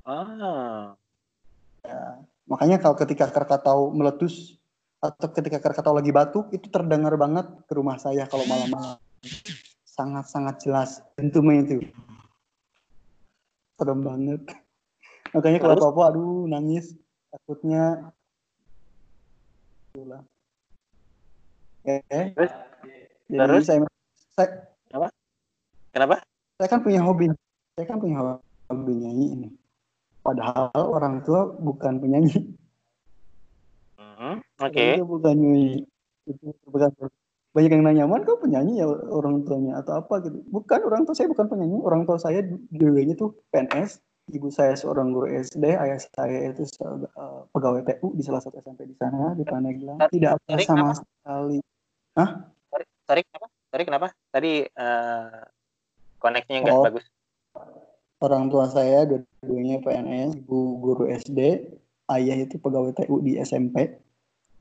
Ah, 0.04 0.98
Makanya 2.44 2.80
kalau 2.80 2.96
ketika 3.00 3.32
Krakatau 3.32 3.92
meletus 3.96 4.60
atau 5.00 5.28
ketika 5.32 5.60
Krakatau 5.64 5.96
lagi 5.96 6.12
batuk 6.12 6.52
itu 6.52 6.68
terdengar 6.68 7.16
banget 7.16 7.48
ke 7.68 7.74
rumah 7.76 7.96
saya 8.00 8.28
kalau 8.28 8.44
malam-malam. 8.48 9.00
Sangat-sangat 9.88 10.64
jelas 10.64 11.00
dentumnya 11.16 11.64
itu. 11.64 11.88
Serem 13.80 14.04
banget. 14.04 14.42
Makanya 15.32 15.60
kalau 15.64 15.76
apa-apa 15.80 16.02
aduh 16.14 16.46
nangis 16.46 16.94
takutnya 17.32 18.14
Itulah. 19.94 20.26
Eh, 21.86 22.02
Terus? 22.34 22.50
Jadi 23.34 23.50
Terus? 23.50 23.66
saya, 23.66 23.80
saya 24.38 24.48
kenapa? 25.90 26.16
saya 26.62 26.68
kan 26.70 26.80
punya 26.86 27.02
hobi 27.02 27.34
saya 27.74 27.86
kan 27.90 27.98
punya 27.98 28.38
hobi 28.70 28.94
nyanyi 28.94 29.26
ini. 29.34 29.50
Padahal 30.22 30.70
orang 30.78 31.26
tua 31.26 31.50
bukan 31.58 31.98
penyanyi. 31.98 32.54
Mhm, 33.98 34.34
Orang 34.62 34.72
Oke. 34.72 34.86
tua 35.02 35.08
bukan 35.10 35.36
penyanyi 35.36 35.84
Itu 36.30 36.54
bukan 36.70 36.90
banyak 37.54 37.70
yang 37.70 37.84
nanya 37.86 38.04
man 38.10 38.24
kau 38.26 38.38
penyanyi 38.38 38.82
ya 38.82 38.88
orang 38.88 39.44
tuanya? 39.44 39.82
Atau 39.82 40.00
apa 40.00 40.22
gitu. 40.24 40.40
Bukan 40.54 40.80
orang 40.86 41.04
tua 41.10 41.18
saya 41.18 41.28
bukan 41.34 41.50
penyanyi. 41.50 41.78
Orang 41.82 42.06
tua 42.06 42.22
saya 42.22 42.46
dulunya 42.72 43.18
tuh 43.18 43.34
PNS 43.50 44.00
ibu 44.32 44.48
saya 44.48 44.78
seorang 44.80 45.12
guru 45.12 45.28
SD 45.28 45.76
ayah 45.76 46.00
saya 46.00 46.54
itu 46.56 46.64
eh, 46.64 47.42
pegawai 47.52 47.84
TU 47.84 48.16
di 48.16 48.24
salah 48.24 48.40
satu 48.40 48.62
SMP 48.62 48.88
di 48.88 48.96
sana 48.96 49.36
di 49.36 49.44
Pandeglang. 49.44 50.00
Tidak 50.08 50.32
apa 50.38 50.62
sama 50.64 50.94
kenapa? 50.94 51.02
sekali 51.02 51.58
Sorry 53.14 53.30
kenapa? 53.30 53.48
Sorry 53.70 53.84
kenapa? 53.86 54.08
Tadi 54.34 54.54
eh, 54.66 55.42
koneksinya 56.18 56.60
nggak 56.66 56.78
Oh. 56.82 56.86
bagus. 56.90 57.06
orang 58.24 58.48
tua 58.50 58.66
saya 58.72 59.06
dua-duanya 59.06 59.84
PNS, 59.84 60.42
ibu 60.42 60.80
guru 60.82 61.12
SD, 61.12 61.60
ayah 62.10 62.38
itu 62.40 62.56
pegawai 62.58 62.96
TU 62.96 63.22
di 63.22 63.38
SMP. 63.38 64.00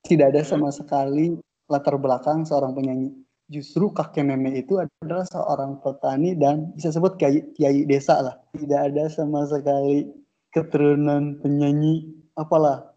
Tidak 0.04 0.34
ada 0.34 0.42
sama 0.44 0.68
sekali 0.68 1.38
latar 1.70 1.96
belakang 1.96 2.44
seorang 2.44 2.76
penyanyi. 2.76 3.14
Justru 3.48 3.88
kakek 3.94 4.28
nenek 4.28 4.66
itu 4.66 4.82
adalah 4.82 5.24
seorang 5.30 5.78
petani 5.80 6.34
dan 6.36 6.74
bisa 6.76 6.90
sebut 6.92 7.16
kiai, 7.16 7.40
kiai 7.54 7.86
desa 7.88 8.20
lah. 8.20 8.36
Tidak 8.52 8.92
ada 8.92 9.06
sama 9.08 9.48
sekali 9.48 10.10
keturunan 10.50 11.38
penyanyi 11.40 12.04
apalah. 12.36 12.92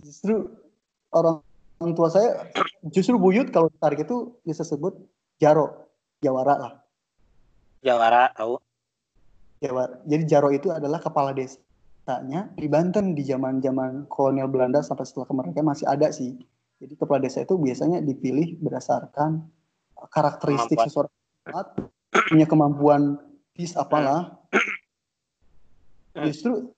Justru 0.00 0.48
orang, 1.12 1.44
orang 1.80 1.92
tua 1.92 2.08
saya 2.08 2.48
justru 2.88 3.20
buyut 3.20 3.52
kalau 3.52 3.68
tarik 3.80 4.04
itu 4.04 4.36
bisa 4.46 4.64
sebut 4.64 4.96
jaro, 5.36 5.88
jawara 6.24 6.54
lah. 6.56 6.72
Jawara 7.84 8.32
tahu. 8.34 8.58
Jawa. 9.60 10.04
Jadi 10.04 10.24
Jaro 10.28 10.52
itu 10.52 10.68
adalah 10.68 11.00
kepala 11.00 11.32
desanya 11.32 12.52
di 12.52 12.68
Banten 12.68 13.16
di 13.16 13.24
zaman-zaman 13.24 14.04
kolonial 14.10 14.52
Belanda 14.52 14.84
sampai 14.84 15.08
setelah 15.08 15.28
kemerdekaan 15.28 15.64
masih 15.64 15.86
ada 15.88 16.12
sih. 16.12 16.36
Jadi 16.76 16.92
kepala 16.92 17.24
desa 17.24 17.40
itu 17.40 17.56
biasanya 17.56 18.04
dipilih 18.04 18.60
berdasarkan 18.60 19.48
karakteristik 20.12 20.76
Kemampuan. 20.76 21.08
seseorang 21.08 21.14
punya 22.28 22.46
kemampuan 22.46 23.02
bis 23.56 23.72
apalah. 23.80 24.36
Hmm. 26.12 26.28
Justru 26.28 26.72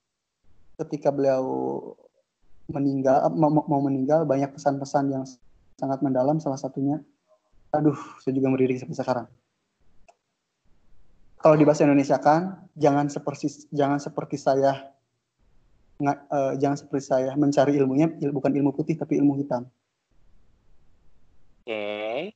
ketika 0.78 1.11
beliau 1.11 1.43
meninggal 2.68 3.32
mau, 3.32 3.48
mau- 3.48 3.84
meninggal 3.84 4.28
banyak 4.28 4.52
pesan-pesan 4.52 5.04
yang 5.08 5.25
sangat 5.80 6.04
mendalam 6.04 6.37
salah 6.37 6.60
satunya 6.60 7.00
aduh 7.72 7.96
saya 8.25 8.32
juga 8.32 8.48
merinding 8.48 8.80
sampai 8.80 8.96
sekarang. 8.96 9.26
Kalau 11.38 11.54
di 11.54 11.64
bahasa 11.68 11.84
Indonesia 11.84 12.16
kan 12.18 12.64
jangan 12.76 13.06
seperti 13.08 13.68
jangan 13.72 14.00
seperti 14.00 14.37
saya 14.40 14.92
eh, 16.00 16.52
jangan 16.60 16.76
seperti 16.76 17.04
saya 17.04 17.32
mencari 17.37 17.76
ilmunya 17.76 18.08
il- 18.20 18.32
bukan 18.32 18.52
ilmu 18.52 18.72
putih 18.72 18.96
tapi 18.96 19.20
ilmu 19.20 19.37
hitam. 19.40 19.68
Oke. 21.64 22.32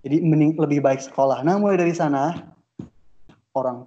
jadi 0.00 0.16
mending 0.24 0.56
lebih 0.56 0.80
baik 0.80 1.02
sekolah. 1.04 1.44
Nah 1.44 1.60
mulai 1.60 1.76
dari 1.76 1.92
sana 1.92 2.32
orang 3.52 3.84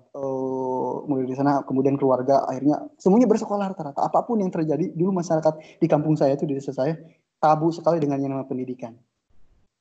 mulai 1.05 1.27
dari 1.27 1.37
sana 1.37 1.61
kemudian 1.63 1.95
keluarga 1.99 2.43
akhirnya 2.47 2.87
semuanya 2.97 3.27
bersekolah 3.27 3.71
rata-rata. 3.71 4.03
Apa 4.03 4.25
pun 4.25 4.39
yang 4.39 4.49
terjadi 4.49 4.91
dulu 4.95 5.19
masyarakat 5.19 5.79
di 5.79 5.87
kampung 5.87 6.15
saya 6.17 6.35
itu 6.35 6.47
di 6.47 6.57
desa 6.57 6.71
saya 6.71 6.97
tabu 7.43 7.69
sekali 7.75 7.99
dengan 7.99 8.19
yang 8.23 8.31
namanya 8.35 8.49
pendidikan. 8.49 8.95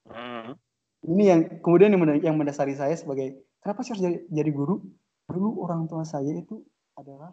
Hmm. 0.03 0.59
ini 1.07 1.31
yang 1.31 1.41
kemudian 1.63 1.95
yang, 1.95 2.03
menda- 2.03 2.23
yang 2.23 2.35
mendasari 2.35 2.75
saya 2.75 2.95
sebagai 2.99 3.39
kenapa 3.63 3.87
sih 3.87 3.95
harus 3.95 4.03
jadi, 4.03 4.19
jadi 4.31 4.51
guru? 4.51 4.83
Dulu 5.31 5.63
orang 5.63 5.87
tua 5.87 6.03
saya 6.03 6.35
itu 6.35 6.59
adalah 6.99 7.31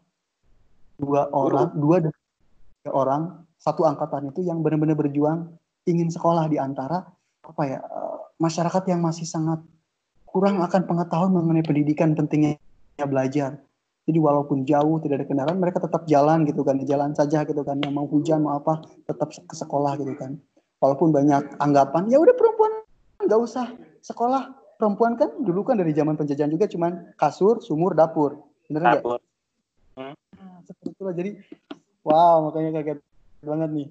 dua 1.00 1.34
orang 1.34 1.74
dua 1.74 1.98
dan 2.06 2.14
tiga 2.14 2.92
orang 2.94 3.22
satu 3.58 3.84
angkatan 3.90 4.32
itu 4.32 4.46
yang 4.46 4.62
benar-benar 4.62 4.96
berjuang 4.96 5.50
ingin 5.90 6.12
sekolah 6.14 6.46
di 6.48 6.62
antara 6.62 7.08
apa 7.44 7.64
ya 7.66 7.80
eh, 7.82 8.18
masyarakat 8.38 8.84
yang 8.88 9.02
masih 9.02 9.26
sangat 9.26 9.60
kurang 10.30 10.62
akan 10.62 10.86
pengetahuan 10.86 11.34
mengenai 11.34 11.66
pendidikan 11.66 12.14
pentingnya 12.14 12.62
belajar 13.00 13.58
Jadi 14.08 14.20
walaupun 14.20 14.66
jauh 14.66 14.98
tidak 15.04 15.22
ada 15.22 15.26
kendaraan, 15.28 15.60
mereka 15.62 15.84
tetap 15.84 16.08
jalan 16.10 16.42
gitu 16.48 16.66
kan, 16.66 16.80
jalan 16.82 17.12
saja 17.14 17.46
gitu 17.46 17.62
kan. 17.62 17.78
Yang 17.84 17.94
mau 17.94 18.08
hujan 18.10 18.42
mau 18.42 18.58
apa, 18.58 18.82
tetap 19.06 19.30
ke 19.30 19.56
sekolah 19.56 20.00
gitu 20.02 20.16
kan. 20.18 20.40
Walaupun 20.80 21.12
banyak 21.12 21.60
anggapan, 21.60 22.08
ya 22.08 22.18
udah 22.18 22.34
perempuan 22.34 22.72
nggak 23.20 23.40
usah 23.40 23.70
sekolah. 24.02 24.56
Perempuan 24.80 25.20
kan 25.20 25.44
dulu 25.44 25.68
kan 25.68 25.76
dari 25.76 25.92
zaman 25.92 26.16
penjajahan 26.16 26.50
juga 26.50 26.66
cuman 26.72 27.14
kasur, 27.20 27.60
sumur, 27.60 27.94
dapur. 27.94 28.40
Bener 28.72 28.82
nggak? 28.82 29.04
Dapur. 29.04 29.20
Nah, 30.00 30.58
seperti 30.64 30.96
itulah. 30.96 31.14
Jadi, 31.14 31.32
wow, 32.08 32.48
makanya 32.48 32.80
kaget 32.80 33.00
banget 33.44 33.70
nih. 33.76 33.88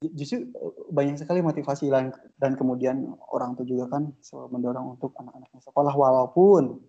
Justru 0.00 0.48
eh, 0.48 0.72
banyak 0.88 1.20
sekali 1.20 1.44
motivasi 1.44 1.92
dan, 1.92 2.16
dan 2.40 2.56
kemudian 2.56 3.12
orang 3.28 3.52
tua 3.52 3.68
juga 3.68 3.92
kan 3.92 4.08
selalu 4.24 4.56
mendorong 4.56 4.96
untuk 4.96 5.12
anak-anaknya 5.20 5.60
sekolah 5.60 5.92
walaupun 5.92 6.80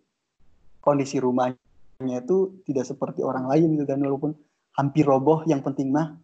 kondisi 0.80 1.20
rumahnya 1.20 1.60
itu 2.10 2.63
tidak 2.65 2.89
seperti 2.89 3.22
orang 3.22 3.46
lain 3.46 3.77
gitu 3.77 3.86
kan 3.86 4.01
walaupun 4.01 4.31
hampir 4.74 5.03
roboh 5.03 5.43
yang 5.46 5.62
penting 5.62 5.91
mah 5.91 6.17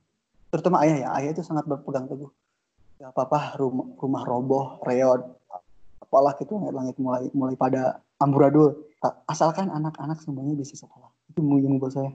terutama 0.50 0.82
ayah 0.88 0.98
ya 1.04 1.08
ayah 1.20 1.30
itu 1.36 1.44
sangat 1.44 1.68
berpegang 1.68 2.08
teguh. 2.08 2.32
Ya 2.98 3.14
apa-apa 3.14 3.60
rumah, 3.62 3.86
rumah 4.02 4.24
roboh 4.26 4.66
reot 4.82 5.22
apalah 6.02 6.34
gitu 6.40 6.58
langit 6.72 6.98
mulai 6.98 7.28
mulai 7.36 7.54
pada 7.54 8.02
amburadul. 8.18 8.88
Asalkan 9.30 9.70
anak-anak 9.70 10.18
semuanya 10.24 10.58
bisa 10.58 10.74
sekolah. 10.74 11.14
Itu 11.30 11.46
yang 11.46 11.78
buat 11.78 11.94
saya. 11.94 12.12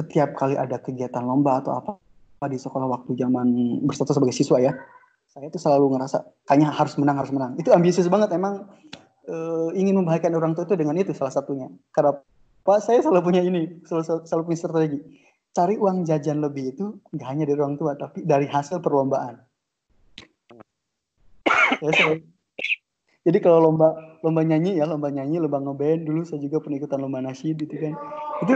Setiap 0.00 0.32
kali 0.38 0.56
ada 0.56 0.80
kegiatan 0.80 1.20
lomba 1.20 1.60
atau 1.60 1.76
apa 1.76 2.00
di 2.48 2.56
sekolah 2.56 2.88
waktu 2.88 3.12
zaman 3.20 3.78
berstatus 3.84 4.16
sebagai 4.18 4.34
siswa 4.34 4.58
ya 4.58 4.72
saya 5.32 5.48
itu 5.48 5.56
selalu 5.56 5.96
ngerasa 5.96 6.44
kayaknya 6.44 6.68
harus 6.68 6.94
menang 7.00 7.16
harus 7.16 7.32
menang. 7.32 7.56
Itu 7.56 7.72
ambisius 7.72 8.12
banget 8.12 8.36
emang 8.36 8.68
e, 9.26 9.36
ingin 9.78 10.02
membahagiakan 10.02 10.34
orang 10.38 10.52
tua 10.54 10.64
itu 10.66 10.76
dengan 10.78 10.96
itu 10.98 11.12
salah 11.14 11.34
satunya. 11.34 11.68
Karena 11.94 12.18
pak 12.62 12.78
saya 12.82 13.02
selalu 13.02 13.22
punya 13.22 13.42
ini 13.42 13.82
selalu, 13.86 14.26
selalu 14.26 14.42
punya 14.46 14.58
strategi. 14.58 14.98
Cari 15.52 15.74
uang 15.76 16.08
jajan 16.08 16.40
lebih 16.40 16.72
itu 16.72 16.84
nggak 17.12 17.28
hanya 17.28 17.44
dari 17.44 17.58
orang 17.60 17.76
tua 17.76 17.92
tapi 17.98 18.24
dari 18.24 18.48
hasil 18.48 18.80
perlombaan. 18.80 19.36
Ya, 21.82 21.90
saya, 21.90 22.22
jadi 23.22 23.38
kalau 23.38 23.70
lomba 23.70 24.18
lomba 24.22 24.42
nyanyi 24.42 24.78
ya 24.78 24.86
lomba 24.86 25.10
nyanyi 25.10 25.38
lomba 25.38 25.62
ngeband. 25.62 26.06
Dulu 26.06 26.20
saya 26.26 26.40
juga 26.42 26.58
pernah 26.62 26.78
ikutan 26.78 26.98
lomba 26.98 27.22
nasyid 27.22 27.58
gitu 27.58 27.74
kan. 27.78 27.94
Itu 28.42 28.52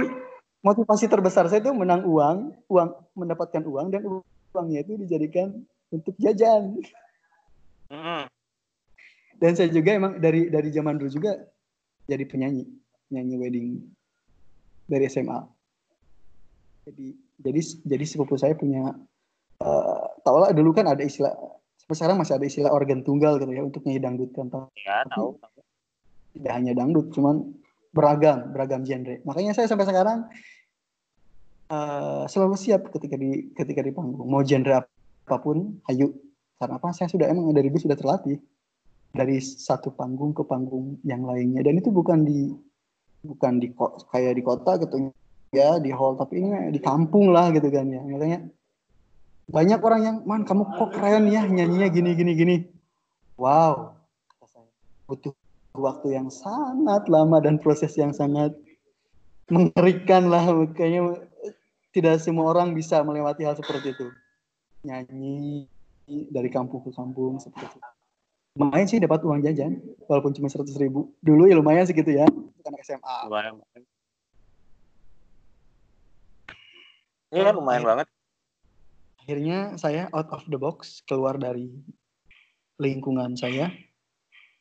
motivasi 0.66 1.06
terbesar 1.06 1.46
saya 1.46 1.62
itu 1.62 1.70
menang 1.70 2.02
uang, 2.02 2.66
uang 2.66 2.88
mendapatkan 3.14 3.62
uang 3.62 3.86
dan 3.94 4.02
uangnya 4.54 4.82
itu 4.82 4.98
dijadikan 4.98 5.62
untuk 5.94 6.14
jajan. 6.18 6.82
Mm. 7.86 8.26
Dan 9.36 9.52
saya 9.52 9.68
juga 9.68 9.92
emang 9.92 10.16
dari 10.18 10.48
dari 10.48 10.68
zaman 10.72 10.96
dulu 10.96 11.10
juga 11.12 11.36
jadi 12.08 12.24
penyanyi, 12.24 12.64
nyanyi 13.12 13.34
wedding 13.36 13.68
dari 14.88 15.04
SMA. 15.10 15.40
Jadi 16.88 17.06
jadi 17.42 17.60
jadi 17.84 18.04
sepupu 18.06 18.40
saya 18.40 18.56
punya 18.56 18.96
uh, 19.60 20.06
tau 20.24 20.38
lah 20.40 20.54
dulu 20.56 20.72
kan 20.72 20.88
ada 20.88 21.04
istilah 21.04 21.34
sekarang 21.86 22.18
masih 22.18 22.34
ada 22.40 22.46
istilah 22.48 22.72
organ 22.72 23.04
tunggal 23.06 23.38
gitu 23.38 23.52
ya 23.52 23.62
untuk 23.62 23.84
nyanyi 23.86 24.00
dangdut 24.02 24.30
kan 24.34 24.48
Ya, 24.80 25.04
tahu. 25.12 25.38
Tidak 26.36 26.52
hanya 26.52 26.76
dangdut, 26.76 27.16
cuman 27.16 27.48
beragam, 27.96 28.52
beragam 28.52 28.84
genre. 28.84 29.24
Makanya 29.24 29.56
saya 29.56 29.70
sampai 29.70 29.88
sekarang 29.88 30.28
uh, 31.70 32.24
selalu 32.28 32.56
siap 32.58 32.90
ketika 32.92 33.16
di 33.18 33.50
ketika 33.54 33.80
di 33.82 33.90
panggung 33.94 34.26
mau 34.26 34.42
genre 34.42 34.86
apa 35.26 35.36
pun 35.42 35.82
hayu 35.90 36.14
karena 36.56 36.78
apa 36.78 36.88
saya 36.94 37.10
sudah 37.10 37.26
emang 37.28 37.50
dari 37.50 37.68
dulu 37.68 37.82
sudah 37.82 37.98
terlatih 37.98 38.38
dari 39.12 39.38
satu 39.42 39.92
panggung 39.94 40.32
ke 40.32 40.42
panggung 40.42 40.98
yang 41.06 41.22
lainnya. 41.22 41.62
Dan 41.62 41.78
itu 41.78 41.92
bukan 41.92 42.26
di 42.26 42.50
bukan 43.26 43.58
di 43.58 43.74
kayak 44.14 44.38
di 44.38 44.42
kota 44.46 44.78
gitu 44.78 45.10
ya 45.50 45.82
di 45.82 45.90
hall 45.90 46.14
tapi 46.14 46.38
ini 46.38 46.70
di 46.70 46.80
kampung 46.82 47.30
lah 47.34 47.50
gitu 47.54 47.66
kan 47.70 47.86
ya. 47.90 48.02
Makanya 48.02 48.46
banyak 49.46 49.78
orang 49.78 50.02
yang 50.02 50.16
man 50.26 50.42
kamu 50.42 50.66
kok 50.74 50.90
keren 50.98 51.30
ya 51.30 51.46
nyanyinya 51.46 51.88
gini 51.90 52.10
gini 52.18 52.32
gini. 52.34 52.56
Wow. 53.38 53.94
Butuh 55.06 55.34
waktu 55.76 56.18
yang 56.18 56.32
sangat 56.32 57.06
lama 57.06 57.38
dan 57.38 57.62
proses 57.62 57.94
yang 57.94 58.10
sangat 58.10 58.56
mengerikan 59.46 60.26
lah. 60.26 60.42
Kayaknya 60.74 61.22
tidak 61.94 62.18
semua 62.18 62.50
orang 62.50 62.74
bisa 62.74 63.00
melewati 63.06 63.46
hal 63.46 63.54
seperti 63.54 63.94
itu. 63.94 64.10
Nyanyi 64.82 65.70
dari 66.06 66.50
kampung 66.50 66.82
ke 66.82 66.90
kampung 66.90 67.38
seperti 67.38 67.78
itu. 67.78 67.95
Lumayan 68.56 68.88
sih 68.88 68.96
dapat 68.96 69.20
uang 69.20 69.44
jajan, 69.44 69.78
walaupun 70.08 70.32
cuma 70.32 70.48
seratus 70.48 70.80
ribu. 70.80 71.12
Dulu 71.20 71.44
ya 71.44 71.54
lumayan 71.60 71.84
segitu 71.84 72.16
ya, 72.16 72.24
anak 72.64 72.80
SMA. 72.82 73.16
Lumayan. 73.28 73.60
Iya 77.30 77.52
lumayan 77.52 77.84
Akhir, 77.84 77.90
banget. 77.92 78.06
Akhirnya 79.20 79.58
saya 79.76 80.08
out 80.16 80.32
of 80.32 80.42
the 80.48 80.56
box, 80.56 81.04
keluar 81.04 81.36
dari 81.36 81.68
lingkungan 82.80 83.36
saya 83.36 83.68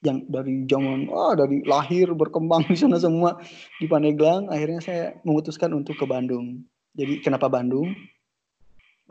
yang 0.04 0.28
dari 0.30 0.68
zaman 0.70 1.10
oh 1.10 1.34
dari 1.34 1.66
lahir 1.66 2.14
berkembang 2.14 2.68
di 2.70 2.78
sana 2.78 3.02
semua 3.02 3.42
di 3.82 3.90
Pandeglang 3.90 4.48
akhirnya 4.54 4.80
saya 4.80 5.04
memutuskan 5.26 5.74
untuk 5.74 5.98
ke 5.98 6.06
Bandung 6.06 6.62
jadi 6.96 7.20
kenapa 7.20 7.52
Bandung? 7.52 7.92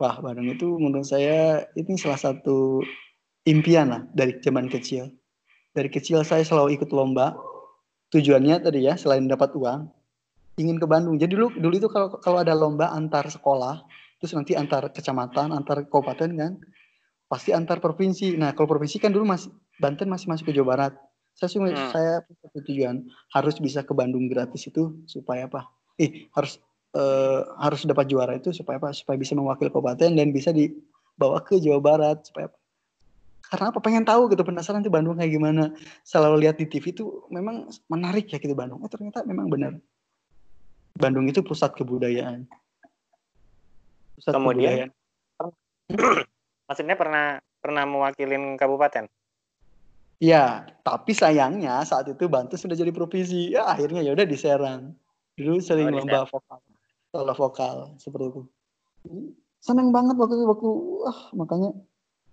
Wah, 0.01 0.17
Bandung 0.19 0.49
itu 0.49 0.67
menurut 0.81 1.05
saya 1.05 1.69
ini 1.77 1.95
salah 2.01 2.17
satu 2.17 2.81
impian 3.45 3.87
lah 3.93 4.01
dari 4.11 4.37
zaman 4.41 4.67
kecil. 4.67 5.13
Dari 5.71 5.87
kecil 5.87 6.25
saya 6.25 6.41
selalu 6.41 6.81
ikut 6.81 6.89
lomba. 6.91 7.37
Tujuannya 8.13 8.61
tadi 8.61 8.85
ya, 8.85 8.95
selain 8.95 9.25
dapat 9.25 9.57
uang, 9.57 9.89
ingin 10.61 10.77
ke 10.79 10.87
Bandung. 10.87 11.17
Jadi 11.19 11.35
dulu 11.35 11.51
dulu 11.57 11.73
itu 11.75 11.89
kalau 11.89 12.15
kalau 12.21 12.37
ada 12.39 12.53
lomba 12.55 12.93
antar 12.93 13.27
sekolah, 13.27 13.83
terus 14.21 14.31
nanti 14.37 14.55
antar 14.55 14.87
kecamatan, 14.93 15.51
antar 15.51 15.83
kabupaten 15.89 16.29
kan, 16.37 16.51
pasti 17.27 17.51
antar 17.51 17.81
provinsi. 17.83 18.37
Nah, 18.39 18.55
kalau 18.55 18.69
provinsi 18.69 19.01
kan 19.01 19.11
dulu 19.11 19.27
masih 19.27 19.51
Banten 19.75 20.07
masih 20.07 20.31
masuk 20.31 20.51
ke 20.51 20.53
Jawa 20.55 20.67
Barat. 20.71 20.93
Saya 21.35 21.51
sih 21.51 21.59
hmm. 21.59 21.91
saya 21.91 22.23
tujuan 22.63 23.03
harus 23.35 23.59
bisa 23.59 23.83
ke 23.83 23.91
Bandung 23.91 24.31
gratis 24.31 24.71
itu 24.71 25.03
supaya 25.03 25.51
apa? 25.51 25.67
Eh, 25.99 26.31
harus 26.31 26.63
uh, 26.95 27.43
harus 27.59 27.83
dapat 27.83 28.07
juara 28.07 28.39
itu 28.39 28.55
supaya 28.55 28.79
apa? 28.79 28.95
Supaya 28.95 29.19
bisa 29.19 29.35
mewakili 29.35 29.67
kabupaten 29.67 30.15
dan 30.15 30.31
bisa 30.31 30.55
dibawa 30.55 31.43
ke 31.43 31.59
Jawa 31.59 31.83
Barat 31.83 32.23
supaya 32.23 32.47
apa? 32.47 32.57
Karena 33.53 33.69
apa? 33.69 33.79
Pengen 33.81 34.03
tahu 34.05 34.31
gitu 34.33 34.41
penasaran 34.41 34.81
tuh 34.81 34.93
Bandung 34.93 35.17
kayak 35.17 35.31
gimana. 35.33 35.73
Selalu 36.01 36.47
lihat 36.47 36.57
di 36.57 36.65
TV 36.65 36.95
itu 36.95 37.25
memang 37.29 37.69
menarik 37.91 38.29
ya 38.29 38.37
gitu 38.41 38.53
Bandung. 38.57 38.81
Eh 38.85 38.89
ternyata 38.89 39.21
memang 39.25 39.49
benar. 39.51 39.73
Bandung 40.95 41.27
itu 41.27 41.43
pusat 41.45 41.75
kebudayaan. 41.75 42.47
Pusat 44.17 44.33
Kemudian, 44.39 44.89
kebudayaan. 44.89 44.89
maksudnya 46.67 46.95
pernah 46.97 47.25
pernah 47.61 47.83
mewakilin 47.85 48.57
kabupaten? 48.57 49.05
Iya, 50.15 50.63
tapi 50.81 51.11
sayangnya 51.11 51.83
saat 51.83 52.07
itu 52.07 52.25
Banten 52.31 52.55
sudah 52.55 52.73
jadi 52.73 52.89
provinsi. 52.95 53.51
Ya 53.51 53.67
akhirnya 53.67 53.99
ya 53.99 54.15
udah 54.15 54.25
di 54.25 54.37
Serang. 54.39 54.95
Dulu 55.35 55.59
sering 55.59 55.91
oh, 55.91 55.99
lomba 55.99 56.23
vokal 56.23 56.63
solo 57.15 57.31
vokal 57.31 57.75
seperti 57.95 58.27
itu 58.27 58.41
seneng 59.63 59.95
banget 59.95 60.19
waktu 60.19 60.35
itu 60.35 60.45
waktu 60.51 60.69
ah 61.07 61.19
makanya 61.31 61.69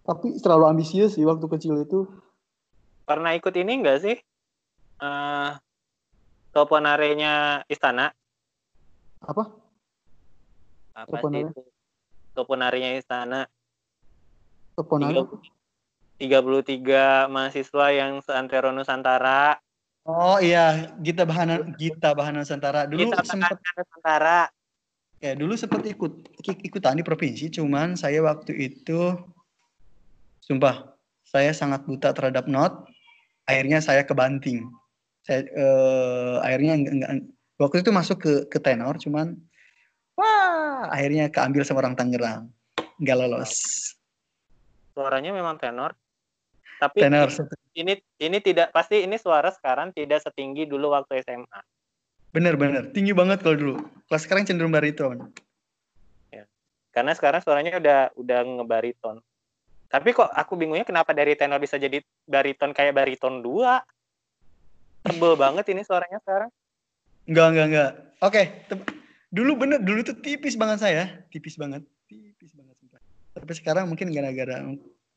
tapi 0.03 0.39
terlalu 0.43 0.65
ambisius 0.75 1.15
sih 1.15 1.23
waktu 1.23 1.47
kecil 1.47 1.79
itu 1.83 2.11
pernah 3.07 3.35
ikut 3.35 3.55
ini 3.55 3.83
enggak 3.83 3.99
sih 4.03 4.17
uh, 5.03 5.55
toponarenya 6.51 7.67
istana 7.71 8.11
apa 9.23 9.51
apa 10.93 11.09
Toponare? 11.09 11.33
sih 11.33 11.43
itu 11.51 11.63
toponarenya 12.35 12.91
istana 12.99 13.41
Toponare? 14.75 15.29
33 16.19 17.29
mahasiswa 17.29 17.87
yang 17.93 18.23
seantero 18.23 18.71
Nusantara 18.71 19.59
Oh 20.03 20.35
iya, 20.43 20.91
Gita 20.99 21.23
Bahana 21.23 21.63
Gita 21.79 22.11
Bahana 22.11 22.43
Nusantara. 22.43 22.91
Dulu 22.91 23.07
Gita 23.07 23.23
sempat 23.23 23.55
Nusantara. 23.55 24.51
Ya, 25.23 25.39
dulu 25.39 25.55
seperti 25.55 25.95
ikut 25.95 26.35
ikutan 26.43 26.99
di 26.99 27.07
provinsi, 27.07 27.55
cuman 27.55 27.95
saya 27.95 28.19
waktu 28.27 28.51
itu 28.51 29.15
sumpah 30.43 30.93
saya 31.23 31.55
sangat 31.55 31.87
buta 31.87 32.13
terhadap 32.13 32.45
not. 32.51 32.85
Akhirnya 33.49 33.81
saya 33.83 34.05
kebanting. 34.05 34.69
Saya 35.23 35.47
eh, 35.47 36.37
akhirnya 36.43 36.79
enggak, 36.79 36.95
enggak, 36.95 37.11
waktu 37.63 37.77
itu 37.83 37.91
masuk 37.95 38.19
ke 38.19 38.33
ke 38.51 38.59
tenor, 38.59 38.99
cuman 38.99 39.39
wah 40.19 40.91
akhirnya 40.91 41.31
keambil 41.31 41.63
sama 41.63 41.87
orang 41.87 41.95
Tangerang, 41.95 42.51
nggak 42.99 43.17
lolos. 43.19 43.55
Suaranya 44.93 45.31
memang 45.31 45.57
tenor, 45.63 45.95
tapi 46.83 47.07
tenor. 47.07 47.31
ini 47.79 47.97
ini 48.19 48.39
tidak 48.43 48.75
pasti 48.75 49.07
ini 49.07 49.17
suara 49.17 49.55
sekarang 49.55 49.95
tidak 49.95 50.27
setinggi 50.27 50.67
dulu 50.67 50.91
waktu 50.91 51.23
SMA. 51.23 51.61
Bener-bener, 52.35 52.91
tinggi 52.91 53.13
banget 53.15 53.45
kalau 53.45 53.57
dulu. 53.57 53.77
Kelas 54.09 54.25
sekarang 54.25 54.49
cenderung 54.49 54.73
bariton. 54.73 55.31
Ya. 56.33 56.49
Karena 56.91 57.13
sekarang 57.13 57.45
suaranya 57.45 57.77
udah 57.79 58.01
udah 58.17 58.39
ngebariton. 58.43 59.21
Tapi 59.93 60.09
kok 60.17 60.33
aku 60.33 60.57
bingungnya 60.57 60.89
kenapa 60.89 61.13
dari 61.13 61.37
tenor 61.37 61.61
bisa 61.61 61.77
jadi 61.77 62.01
bariton 62.25 62.73
kayak 62.73 62.97
bariton 62.97 63.45
dua? 63.45 63.85
Tebel 65.05 65.37
banget 65.37 65.69
ini 65.69 65.85
suaranya 65.85 66.17
sekarang. 66.25 66.49
Enggak, 67.29 67.47
enggak, 67.53 67.67
enggak. 67.69 67.91
Oke, 68.25 68.43
tep- 68.73 68.89
dulu 69.29 69.53
bener, 69.61 69.85
dulu 69.85 70.01
tuh 70.01 70.17
tipis 70.17 70.57
banget 70.57 70.79
saya, 70.81 71.05
tipis 71.29 71.61
banget, 71.61 71.85
tipis 72.09 72.57
banget 72.57 72.75
sumpah. 72.81 73.01
Tapi 73.37 73.53
sekarang 73.53 73.85
mungkin 73.85 74.09
gara-gara 74.17 74.65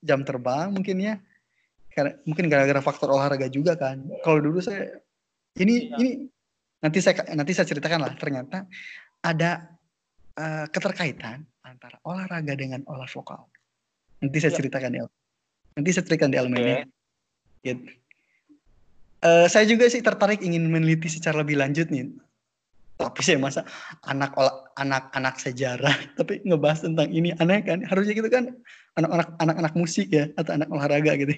jam 0.03 0.27
terbang 0.27 0.75
mungkin 0.75 0.99
ya, 0.99 1.15
karena 1.95 2.19
mungkin 2.27 2.51
gara-gara 2.51 2.81
faktor 2.83 3.15
olahraga 3.15 3.47
juga 3.47 3.79
kan. 3.79 4.03
Kalau 4.27 4.43
dulu 4.43 4.59
saya 4.59 4.99
ini 5.55 5.87
Iya. 5.87 5.97
ini 6.03 6.11
nanti 6.83 6.99
saya 6.99 7.23
nanti 7.31 7.55
saya 7.55 7.63
ceritakan 7.69 8.03
lah 8.03 8.13
ternyata 8.19 8.67
ada 9.23 9.71
eh, 10.35 10.65
keterkaitan 10.67 11.47
antara 11.63 11.95
olahraga 12.03 12.53
dengan 12.59 12.83
olah 12.91 13.07
vokal. 13.07 13.47
Nanti 14.23 14.37
saya 14.39 14.51
Iya. 14.53 14.59
ceritakan 14.59 14.91
ya. 14.95 15.03
Nanti 15.75 15.89
saya 15.91 16.03
ceritakan 16.07 16.31
di 16.31 16.37
elemennya. 16.39 16.75
Oke. 16.83 16.87
Gitu. 17.65 17.83
Eh, 19.25 19.47
saya 19.49 19.65
juga 19.65 19.89
sih 19.89 20.05
tertarik 20.05 20.39
ingin 20.39 20.69
meneliti 20.69 21.09
secara 21.09 21.41
lebih 21.41 21.57
lanjut 21.57 21.89
nih. 21.89 22.13
Tapi 22.95 23.19
saya 23.19 23.35
masa 23.35 23.67
anak 24.07 24.31
olah, 24.39 24.71
anak 24.79 25.11
anak 25.11 25.35
sejarah 25.35 25.91
tapi 26.19 26.39
ngebahas 26.47 26.87
tentang 26.87 27.11
ini 27.11 27.35
aneh 27.35 27.59
kan? 27.65 27.83
Harusnya 27.83 28.15
gitu 28.15 28.29
kan 28.31 28.55
anak-anak 28.95 29.35
anak-anak 29.41 29.73
musik 29.75 30.07
ya 30.07 30.31
atau 30.39 30.55
anak 30.55 30.71
olahraga 30.71 31.11
gitu. 31.19 31.33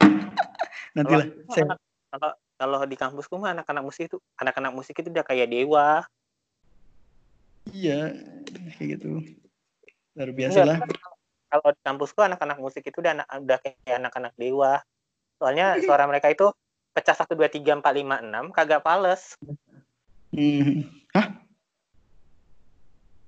Nantilah 0.96 1.28
Kalau- 1.28 1.52
saya 1.52 1.64
kalau 2.08 2.30
kalau 2.56 2.78
di 2.88 2.96
kampusku 2.96 3.36
mah 3.36 3.52
anak-anak 3.52 3.84
musik 3.84 4.08
itu 4.08 4.16
anak-anak 4.40 4.72
musik 4.72 4.96
itu 4.96 5.12
udah 5.12 5.26
kayak 5.26 5.52
dewa. 5.52 6.06
iya 7.74 8.14
kayak 8.78 8.96
gitu. 8.96 9.20
Luar 10.16 10.30
biasa 10.32 10.64
Enggak, 10.64 10.80
lah. 10.80 11.15
Kalau 11.56 11.72
di 11.72 11.80
kampusku 11.80 12.20
anak-anak 12.20 12.58
musik 12.60 12.84
itu 12.84 13.00
udah 13.00 13.16
anak 13.16 13.26
udah 13.32 13.58
kayak 13.64 13.96
anak-anak 13.96 14.32
dewa. 14.36 14.84
Soalnya 15.40 15.80
suara 15.80 16.04
mereka 16.04 16.28
itu 16.28 16.52
pecah 16.92 17.16
1 17.16 17.32
2 17.32 17.48
3 17.48 17.80
4 17.80 17.84
5 17.84 18.52
6 18.52 18.56
kagak 18.56 18.84
pales. 18.84 19.36
Hmm. 20.36 20.84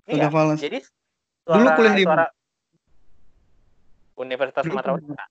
Iya. 0.08 0.28
Kagak 0.28 0.32
fals. 0.32 0.60
Jadi 0.60 0.78
Dulu 1.48 1.64
suara 1.64 1.76
kuliah 1.76 1.94
di 1.96 2.04
suara 2.04 2.26
Universitas 4.20 4.64
Dulu 4.64 4.72
Sumatera 4.76 4.92
Utara. 4.96 5.24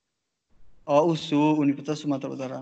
Oh 0.88 1.04
USU 1.14 1.42
Universitas 1.62 1.98
Sumatera 2.02 2.32
Utara. 2.34 2.60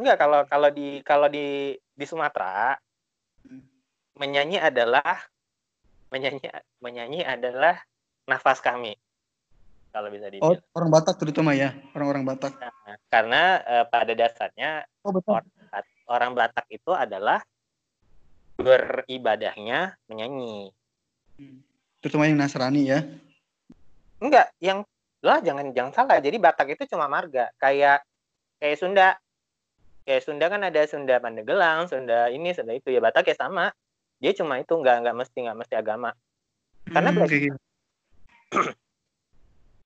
Enggak, 0.00 0.16
kalau 0.16 0.40
kalau 0.48 0.68
di 0.72 1.04
kalau 1.04 1.28
di 1.28 1.76
di 1.76 2.04
Sumatera 2.08 2.76
Hmm. 3.40 3.64
menyanyi 4.20 4.60
adalah 4.60 5.16
menyanyi 6.12 6.44
menyanyi 6.84 7.24
adalah 7.24 7.80
nafas 8.28 8.60
kami. 8.60 8.92
Kalau 9.90 10.08
bisa 10.08 10.26
Oh 10.30 10.54
dibilang. 10.54 10.62
orang 10.78 10.90
Batak 10.94 11.14
terutama 11.18 11.50
ya 11.52 11.74
orang-orang 11.98 12.22
Batak. 12.22 12.54
Nah, 12.62 12.96
karena 13.10 13.42
eh, 13.66 13.84
pada 13.90 14.12
dasarnya 14.14 14.86
Oh 15.02 15.10
betul. 15.10 15.42
orang 16.10 16.34
Batak 16.34 16.66
itu 16.70 16.90
adalah 16.94 17.42
beribadahnya 18.60 19.96
menyanyi. 20.06 20.70
Terutama 22.00 22.28
yang 22.28 22.38
Nasrani 22.38 22.82
ya. 22.86 23.00
Enggak, 24.20 24.52
yang 24.60 24.84
lah 25.24 25.40
jangan 25.40 25.72
jangan 25.72 25.92
salah. 25.92 26.18
Jadi 26.20 26.36
Batak 26.36 26.76
itu 26.76 26.84
cuma 26.90 27.08
marga, 27.10 27.50
kayak 27.58 28.04
kayak 28.60 28.76
Sunda. 28.78 29.08
Kayak 30.04 30.22
Sunda 30.26 30.46
kan 30.48 30.62
ada 30.64 30.80
Sunda 30.88 31.16
Pandeglang, 31.20 31.86
Sunda 31.88 32.28
ini, 32.32 32.52
Sunda 32.52 32.72
itu 32.76 32.92
ya 32.92 33.00
Batak 33.00 33.30
ya 33.32 33.36
sama. 33.36 33.72
Dia 34.20 34.36
cuma 34.36 34.60
itu 34.60 34.72
nggak 34.76 34.96
nggak 35.06 35.16
mesti 35.16 35.38
nggak 35.48 35.58
mesti 35.64 35.74
agama. 35.76 36.10
Karena 36.90 37.10
Hmm. 37.10 37.56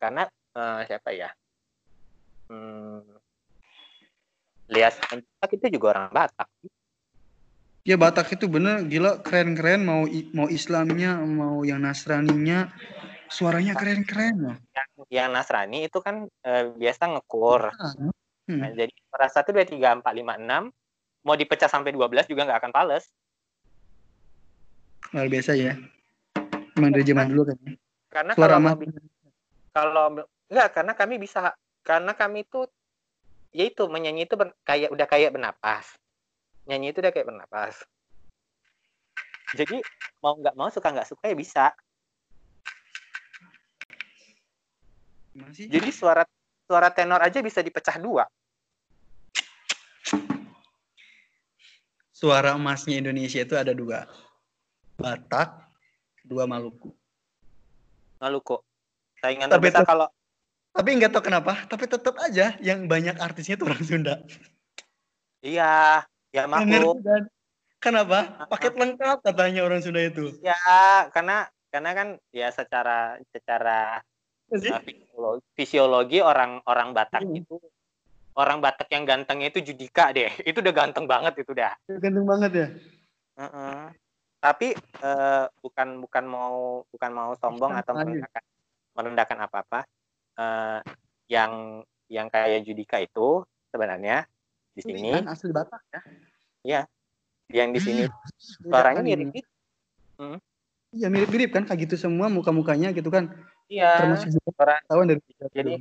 Karena 0.05 0.29
eh, 0.29 0.81
siapa 0.85 1.17
ya? 1.17 1.33
Hmm, 2.53 3.01
Lias 4.69 5.01
Anjak 5.09 5.51
itu 5.57 5.81
juga 5.81 5.97
orang 5.97 6.13
Batak. 6.13 6.49
Ya 7.89 7.97
Batak 7.97 8.37
itu 8.37 8.45
bener 8.45 8.85
gila 8.85 9.25
keren-keren 9.25 9.81
mau 9.81 10.05
mau 10.37 10.49
Islamnya 10.53 11.17
mau 11.25 11.65
yang 11.65 11.81
Nasraninya 11.81 12.69
suaranya 13.33 13.73
keren-keren 13.73 14.35
loh. 14.45 14.57
Yang, 14.77 14.89
yang 15.09 15.29
Nasrani 15.33 15.89
itu 15.89 16.05
kan 16.05 16.29
eh, 16.45 16.69
biasa 16.77 17.17
ngekur. 17.17 17.73
Hmm. 18.45 18.61
Nah, 18.61 18.77
jadi 18.77 18.93
suara 19.09 19.29
1, 19.33 19.57
2, 19.57 20.05
3, 20.05 20.05
4, 20.05 20.05
5, 20.05 20.37
6 20.37 21.25
mau 21.25 21.33
dipecah 21.33 21.73
sampai 21.73 21.97
12 21.97 22.29
juga 22.29 22.45
nggak 22.45 22.61
akan 22.61 22.73
pales. 22.77 23.09
Luar 25.17 25.33
biasa 25.33 25.57
ya. 25.57 25.81
Emang 26.77 26.93
dari 26.93 27.09
zaman 27.09 27.33
dulu 27.33 27.49
kan. 27.49 27.57
Karena 28.13 28.33
Suara 28.37 28.61
kalau 28.61 28.69
mau 28.69 28.77
kalau 29.75 30.23
enggak 30.47 30.69
karena 30.71 30.93
kami 30.95 31.19
bisa 31.19 31.51
karena 31.83 32.15
kami 32.15 32.47
itu 32.47 32.63
yaitu 33.51 33.91
menyanyi 33.91 34.31
itu 34.31 34.39
ber- 34.39 34.55
kayak 34.63 34.95
udah 34.95 35.07
kayak 35.11 35.35
bernapas. 35.35 35.99
Nyanyi 36.71 36.95
itu 36.95 37.03
udah 37.03 37.11
kayak 37.11 37.27
bernapas. 37.27 37.83
Jadi 39.59 39.83
mau 40.23 40.39
nggak 40.39 40.55
mau 40.55 40.71
suka 40.71 40.95
nggak 40.95 41.11
suka 41.11 41.27
ya 41.27 41.37
bisa. 41.37 41.67
Gimana 45.35 45.51
sih? 45.51 45.67
Jadi 45.67 45.91
suara 45.91 46.23
suara 46.65 46.89
tenor 46.95 47.19
aja 47.19 47.43
bisa 47.43 47.59
dipecah 47.59 47.99
dua. 47.99 48.25
Suara 52.15 52.55
emasnya 52.55 53.03
Indonesia 53.03 53.43
itu 53.43 53.59
ada 53.59 53.75
dua. 53.75 54.07
Batak, 54.95 55.51
dua 56.23 56.47
Maluku. 56.47 56.95
Maluku. 58.23 58.63
Saingan 59.25 59.49
Tapi 59.49 59.73
terbesar 59.73 59.89
kalau 59.89 60.07
Tapi 60.75 60.89
nggak 61.01 61.13
tahu 61.15 61.31
kenapa, 61.31 61.55
tapi 61.71 61.87
tetap 61.87 62.19
aja 62.19 62.59
yang 62.59 62.91
banyak 62.91 63.15
artisnya 63.17 63.55
tuh 63.57 63.71
orang 63.71 63.81
Sunda. 63.87 64.15
iya, 65.39 66.03
ya 66.35 66.51
maklum. 66.51 66.99
kan? 66.99 67.31
Kenapa? 67.79 68.43
Paket 68.51 68.75
lengkap 68.75 69.23
katanya 69.23 69.63
orang 69.63 69.81
Sunda 69.87 70.03
itu. 70.03 70.35
Ya, 70.43 70.59
karena 71.15 71.47
karena 71.71 71.91
kan 71.95 72.09
ya 72.35 72.51
secara 72.51 73.23
secara 73.31 74.03
uh, 74.51 74.81
fisiologi, 74.83 75.47
fisiologi 75.55 76.19
orang 76.19 76.59
orang 76.67 76.91
Batak 76.91 77.23
Hmm. 77.23 77.39
itu 77.39 77.55
orang 78.35 78.59
Batak 78.59 78.91
yang 78.91 79.07
gantengnya 79.07 79.55
itu 79.55 79.63
Judika 79.63 80.11
deh. 80.11 80.27
Itu 80.51 80.59
udah 80.59 80.75
ganteng 80.75 81.07
banget 81.07 81.39
itu 81.39 81.55
dah. 81.55 81.71
Ganteng 81.87 82.27
banget 82.27 82.51
ya. 82.51 82.67
Heeh. 83.39 83.95
Tapi 84.43 84.75
eh, 84.77 85.45
bukan 85.63 86.03
bukan 86.03 86.25
mau 86.27 86.83
bukan 86.91 87.11
mau 87.15 87.31
sombong 87.39 87.79
atau 87.79 87.95
Lanjut. 87.95 88.21
merendahkan 88.21 88.43
merendahkan 88.95 89.39
apa-apa. 89.45 89.85
Eh, 90.35 90.81
yang 91.31 91.83
yang 92.11 92.29
kayak 92.29 92.63
Judika 92.67 93.01
itu 93.01 93.43
sebenarnya 93.71 94.27
di 94.75 94.83
Ini 94.83 94.91
sini 94.95 95.11
kan 95.15 95.25
asli 95.31 95.51
Batak 95.55 95.83
ya. 96.65 96.83
yang 97.53 97.71
di 97.71 97.81
sini 97.81 98.03
Beda 98.09 98.71
suaranya 98.71 99.01
kan 99.03 99.07
mirip 99.07 99.29
gitu. 99.31 99.51
Iya 100.95 101.11
mirip-mirip 101.11 101.51
kan 101.51 101.67
kayak 101.67 101.91
gitu 101.91 101.99
semua 101.99 102.31
muka-mukanya 102.31 102.95
gitu 102.95 103.11
kan. 103.11 103.31
Iya. 103.67 103.99
Termasuk 103.99 104.31
Suara- 104.55 104.83
tahun 104.87 105.05
dari 105.11 105.21
Jadi 105.51 105.75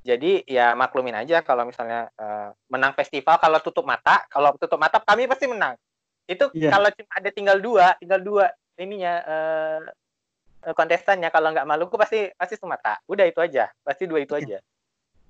jadi 0.00 0.32
ya 0.48 0.72
maklumin 0.72 1.12
aja 1.12 1.44
kalau 1.44 1.68
misalnya 1.68 2.08
eh, 2.16 2.48
menang 2.72 2.96
festival 2.96 3.36
kalau 3.36 3.60
tutup 3.60 3.84
mata, 3.84 4.24
kalau 4.32 4.56
tutup 4.56 4.80
mata 4.80 4.96
kami 4.96 5.28
pasti 5.28 5.44
menang. 5.44 5.76
Itu 6.24 6.48
Iya. 6.56 6.72
kalau 6.72 6.88
cuma 6.94 7.12
ada 7.16 7.30
tinggal 7.34 7.58
dua, 7.60 7.92
tinggal 8.00 8.20
dua 8.22 8.46
ininya 8.80 9.14
eh, 9.28 9.78
kontestannya 10.60 11.32
kalau 11.32 11.50
nggak 11.52 11.64
Maluku 11.64 11.96
pasti 11.96 12.28
pasti 12.36 12.60
Sumatera. 12.60 13.00
Udah 13.08 13.24
itu 13.24 13.40
aja, 13.40 13.72
pasti 13.80 14.04
dua 14.04 14.20
itu 14.20 14.36
aja. 14.36 14.60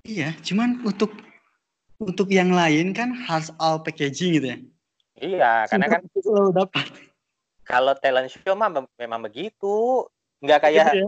Iya, 0.03 0.33
cuman 0.43 0.81
untuk 0.83 1.13
untuk 2.01 2.27
yang 2.33 2.49
lain 2.51 2.91
kan 2.91 3.13
harus 3.13 3.53
all 3.61 3.79
packaging 3.85 4.41
gitu 4.41 4.47
ya. 4.51 4.57
Iya, 5.21 5.51
karena 5.69 5.85
kan 5.87 6.01
selalu 6.17 6.51
dapat. 6.57 6.85
kalau 7.61 7.93
talent 7.95 8.27
show 8.27 8.57
mah 8.57 8.67
mem- 8.73 8.93
memang 8.97 9.21
begitu. 9.21 10.03
Nggak 10.41 10.59
kayak 10.67 10.85
Gitu 10.91 11.05
ya. 11.05 11.07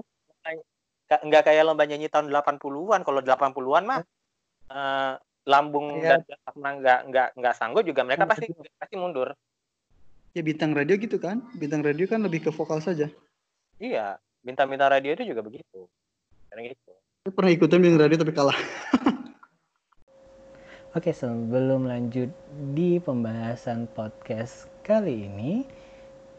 ka- 1.09 1.23
nggak 1.25 1.43
kayak 1.49 1.65
lomba 1.65 1.83
nyanyi 1.89 2.07
tahun 2.07 2.29
80-an. 2.29 3.01
Kalau 3.01 3.19
80-an 3.25 3.83
mah 3.83 3.99
eh, 4.69 5.13
lambung 5.43 5.99
Iya. 5.99 6.23
dan 6.23 6.79
nggak 6.79 6.99
nggak 7.09 7.27
nggak 7.35 7.55
sanggup 7.57 7.83
juga 7.83 8.05
mereka 8.07 8.23
Iya, 8.23 8.31
pasti 8.31 8.45
pasti 8.79 8.95
mundur. 8.95 9.33
Ya 10.31 10.41
bintang 10.45 10.71
radio 10.77 10.95
gitu 10.95 11.17
kan. 11.17 11.41
Bintang 11.57 11.81
radio 11.83 12.05
kan 12.07 12.21
lebih 12.21 12.47
ke 12.47 12.51
vokal 12.53 12.79
saja. 12.79 13.09
Iya, 13.83 14.15
bintang-bintang 14.47 14.95
radio 14.95 15.11
itu 15.11 15.27
juga 15.27 15.43
begitu. 15.43 15.91
Kadang 16.47 16.71
gitu. 16.71 16.95
Saya 17.27 17.35
pernah 17.35 17.51
ikutan 17.51 17.83
bintang 17.83 18.07
radio 18.07 18.15
tapi 18.15 18.31
kalah. 18.31 18.55
Oke, 20.95 21.11
sebelum 21.11 21.91
lanjut 21.91 22.31
di 22.71 23.03
pembahasan 23.03 23.91
podcast 23.91 24.71
kali 24.87 25.27
ini, 25.27 25.67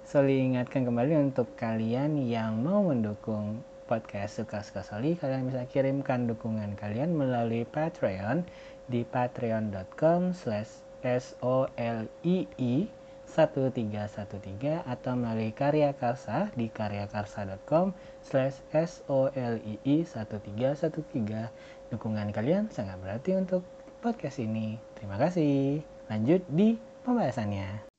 Soli 0.08 0.40
ingatkan 0.40 0.88
kembali 0.88 1.20
untuk 1.20 1.52
kalian 1.60 2.16
yang 2.24 2.64
mau 2.64 2.80
mendukung 2.80 3.60
podcast 3.92 4.40
Suka-Suka 4.40 4.80
Soli, 4.80 5.12
kalian 5.12 5.52
bisa 5.52 5.68
kirimkan 5.68 6.24
dukungan 6.24 6.80
kalian 6.80 7.12
melalui 7.12 7.68
Patreon 7.68 8.40
di 8.88 9.04
patreon.com 9.04 10.32
slash 10.32 10.80
solii 11.04 13.03
1313 13.34 14.86
atau 14.86 15.12
melalui 15.18 15.50
Karya 15.50 15.90
Karsa 15.90 16.54
di 16.54 16.70
karyakarsa.com 16.70 17.90
slash 18.22 18.62
solii 18.70 20.06
1313 20.06 21.90
dukungan 21.90 22.30
kalian 22.30 22.70
sangat 22.70 22.94
berarti 23.02 23.34
untuk 23.34 23.66
podcast 23.98 24.38
ini. 24.38 24.78
Terima 24.94 25.18
kasih. 25.18 25.82
Lanjut 26.06 26.46
di 26.54 26.78
pembahasannya. 27.02 27.90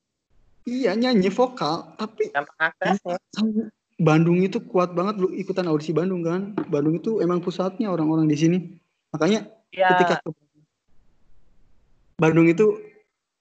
iya 0.66 0.98
nyanyi 0.98 1.30
vokal 1.30 1.94
tapi 1.96 2.34
aksesnya 2.34 3.22
Bandung 3.96 4.44
itu 4.44 4.60
kuat 4.60 4.92
banget 4.92 5.22
lu 5.22 5.32
ikutan 5.32 5.70
audisi 5.70 5.96
Bandung 5.96 6.26
kan 6.26 6.58
Bandung 6.68 7.00
itu 7.00 7.22
emang 7.22 7.40
pusatnya 7.40 7.88
orang-orang 7.94 8.28
di 8.28 8.36
sini 8.36 8.58
makanya 9.14 9.46
ya 9.72 9.94
ketika 9.94 10.26
ke 10.26 10.30
Bandung 12.18 12.50
itu 12.50 12.95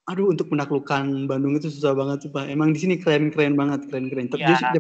aduh 0.04 0.28
untuk 0.28 0.52
menaklukkan 0.52 1.24
Bandung 1.24 1.56
itu 1.56 1.72
susah 1.72 1.96
banget 1.96 2.28
sih 2.28 2.30
Pak. 2.30 2.48
Emang 2.52 2.76
di 2.76 2.78
sini 2.80 3.00
keren-keren 3.00 3.56
banget 3.56 3.88
keren-keren. 3.88 4.28
Tapi 4.28 4.44
ya, 4.44 4.72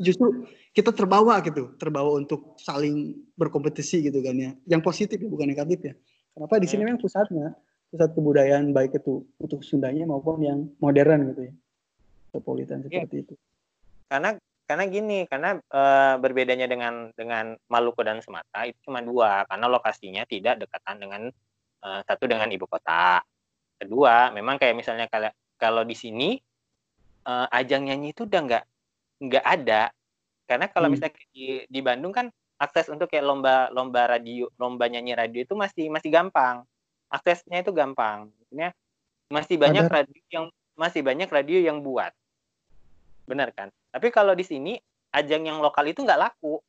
justru, 0.00 0.48
kita 0.74 0.90
terbawa 0.90 1.38
gitu 1.44 1.76
terbawa 1.78 2.16
untuk 2.18 2.56
saling 2.58 3.14
berkompetisi 3.36 4.02
gitu 4.08 4.24
kan 4.24 4.34
ya. 4.34 4.50
Yang 4.66 4.82
positif 4.82 5.16
ya 5.20 5.28
bukan 5.28 5.46
negatif 5.52 5.78
ya. 5.84 5.94
Kenapa? 6.34 6.54
Di 6.58 6.66
sini 6.66 6.82
Hmm. 6.82 6.96
memang 6.96 7.02
pusatnya 7.04 7.48
pusat 7.94 8.10
kebudayaan 8.10 8.74
baik 8.74 8.98
itu 8.98 9.22
untuk 9.38 9.62
Sundanya 9.62 10.02
maupun 10.08 10.42
yang 10.42 10.66
modern 10.82 11.30
gitu 11.30 11.46
ya. 11.46 11.52
Metropolitan 12.32 12.82
Iya. 12.82 13.06
seperti 13.06 13.16
itu. 13.22 13.34
Karena 14.10 14.34
karena 14.64 14.84
gini 14.88 15.18
karena 15.28 15.60
eh, 15.60 16.14
berbedanya 16.18 16.66
dengan 16.66 17.12
dengan 17.14 17.54
Maluku 17.68 18.00
dan 18.02 18.18
Sumatera 18.24 18.66
itu 18.66 18.80
cuma 18.88 19.04
dua. 19.04 19.44
Karena 19.46 19.68
lokasinya 19.70 20.24
tidak 20.26 20.64
dekatan 20.66 20.96
dengan 20.98 21.22
eh, 21.84 22.00
satu 22.08 22.24
dengan 22.26 22.48
ibu 22.50 22.64
kota 22.66 23.20
kedua 23.78 24.30
memang 24.30 24.56
kayak 24.56 24.76
misalnya 24.76 25.06
kalau 25.10 25.30
kalau 25.56 25.82
di 25.82 25.94
sini 25.94 26.38
eh, 27.24 27.46
ajang 27.56 27.88
nyanyi 27.88 28.12
itu 28.12 28.28
udah 28.28 28.40
nggak 28.44 28.64
nggak 29.24 29.44
ada. 29.44 29.82
Karena 30.44 30.68
kalau 30.68 30.92
Hmm. 30.92 31.00
misalnya 31.00 31.16
di 31.32 31.64
di 31.64 31.80
Bandung 31.80 32.12
kan 32.12 32.28
akses 32.60 32.92
untuk 32.92 33.08
kayak 33.08 33.24
lomba 33.24 33.72
lomba 33.72 34.06
radio 34.06 34.46
lomba 34.60 34.86
nyanyi 34.86 35.16
radio 35.16 35.40
itu 35.40 35.56
masih 35.56 35.88
masih 35.88 36.12
gampang. 36.12 36.62
Aksesnya 37.08 37.64
itu 37.64 37.72
gampang. 37.72 38.28
Maksudnya 38.28 38.70
masih 39.32 39.56
banyak 39.56 39.84
Ada- 39.88 39.94
radio 40.04 40.20
yang 40.28 40.44
masih 40.76 41.00
banyak 41.00 41.28
radio 41.30 41.58
yang 41.64 41.80
buat. 41.80 42.12
Benar 43.24 43.56
kan? 43.56 43.72
Tapi 43.88 44.12
kalau 44.12 44.36
di 44.36 44.44
sini 44.44 44.76
ajang 45.14 45.48
yang 45.48 45.58
lokal 45.64 45.88
itu 45.88 46.04
nggak 46.04 46.20
laku. 46.20 46.60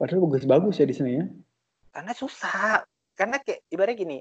Padahal 0.00 0.24
bagus-bagus 0.26 0.80
ya 0.80 0.86
di 0.88 0.94
sini 0.96 1.10
ya. 1.20 1.24
Karena 1.94 2.12
susah. 2.16 2.82
Karena 3.14 3.38
kayak 3.38 3.62
ibaratnya 3.70 3.94
gini 3.98 4.18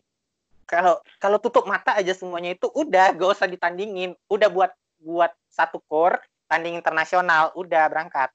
kalau 0.65 0.99
kalau 1.19 1.38
tutup 1.39 1.67
mata 1.67 1.95
aja 1.95 2.15
semuanya 2.15 2.56
itu 2.56 2.67
udah 2.71 3.13
gak 3.15 3.30
usah 3.39 3.47
ditandingin. 3.47 4.15
Udah 4.32 4.47
buat 4.47 4.71
buat 5.04 5.32
satu 5.52 5.84
core 5.88 6.23
tanding 6.47 6.80
internasional 6.80 7.52
udah 7.54 7.88
berangkat. 7.91 8.30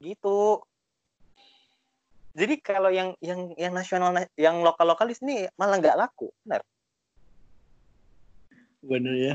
Gitu. 0.00 0.62
Jadi 2.38 2.54
kalau 2.62 2.88
yang 2.92 3.18
yang 3.18 3.50
yang 3.58 3.74
nasional 3.74 4.14
yang 4.38 4.62
lokal 4.62 4.86
lokal 4.86 5.10
di 5.10 5.16
sini 5.18 5.50
malah 5.58 5.82
nggak 5.82 5.98
laku 5.98 6.30
benar? 6.46 6.62
Bener 8.78 9.14
ya. 9.18 9.34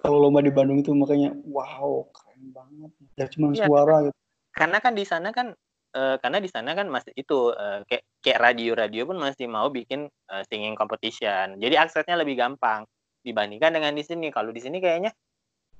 Kalau 0.00 0.18
lomba 0.18 0.42
di 0.42 0.50
Bandung 0.50 0.82
itu 0.82 0.90
makanya 0.96 1.30
wow 1.46 2.10
keren 2.10 2.50
banget. 2.50 2.90
Ya 3.14 3.26
cuma 3.30 3.54
Iya. 3.54 3.70
suara 3.70 3.96
gitu. 4.10 4.18
Karena 4.50 4.78
kan 4.82 4.92
di 4.98 5.04
sana 5.06 5.30
kan 5.30 5.54
eh, 5.94 6.16
karena 6.22 6.38
di 6.38 6.48
sana 6.50 6.70
kan 6.74 6.86
masih 6.86 7.12
itu 7.18 7.54
eh, 7.54 7.80
kayak 7.86 8.04
kayak 8.22 8.38
radio-radio 8.40 9.02
pun 9.08 9.18
masih 9.18 9.46
mau 9.50 9.68
bikin 9.68 10.06
eh, 10.06 10.42
singing 10.46 10.74
competition. 10.78 11.58
Jadi 11.58 11.74
aksesnya 11.76 12.16
lebih 12.18 12.38
gampang 12.38 12.86
dibandingkan 13.22 13.74
dengan 13.74 13.92
di 13.94 14.04
sini. 14.06 14.28
Kalau 14.30 14.50
di 14.54 14.60
sini 14.62 14.78
kayaknya 14.78 15.10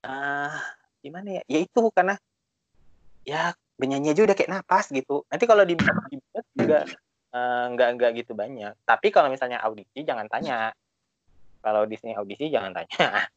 ah 0.07 0.55
gimana 1.05 1.41
ya? 1.41 1.43
Ya 1.47 1.59
itu 1.63 1.83
karena 1.95 2.17
ya 3.25 3.53
penyanyi 3.77 4.13
aja 4.13 4.23
udah 4.27 4.37
kayak 4.37 4.51
napas 4.51 4.93
gitu. 4.93 5.25
Nanti 5.29 5.45
kalau 5.49 5.65
di, 5.65 5.75
di 5.79 6.17
juga 6.57 6.85
eh, 7.35 7.65
nggak 7.75 7.89
nggak 7.97 8.11
gitu 8.25 8.33
banyak. 8.37 8.75
Tapi 8.85 9.09
kalau 9.15 9.31
misalnya 9.31 9.63
audisi 9.63 10.03
jangan 10.03 10.27
tanya. 10.27 10.75
Kalau 11.61 11.85
di 11.85 11.97
sini 12.01 12.17
audisi 12.17 12.49
jangan 12.49 12.73
tanya. 12.73 13.29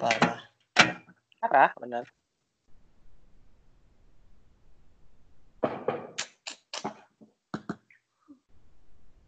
parah 0.00 0.40
Parah 1.40 1.72
benar. 1.80 2.04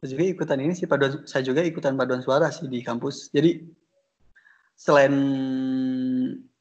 Saya 0.06 0.14
juga 0.14 0.24
ikutan 0.38 0.58
ini 0.62 0.72
sih 0.78 0.86
paduan 0.86 1.26
saya 1.26 1.42
juga 1.42 1.66
ikutan 1.66 1.98
paduan 1.98 2.22
suara 2.22 2.46
sih 2.54 2.70
di 2.70 2.78
kampus. 2.78 3.34
Jadi 3.34 3.66
selain 4.78 5.14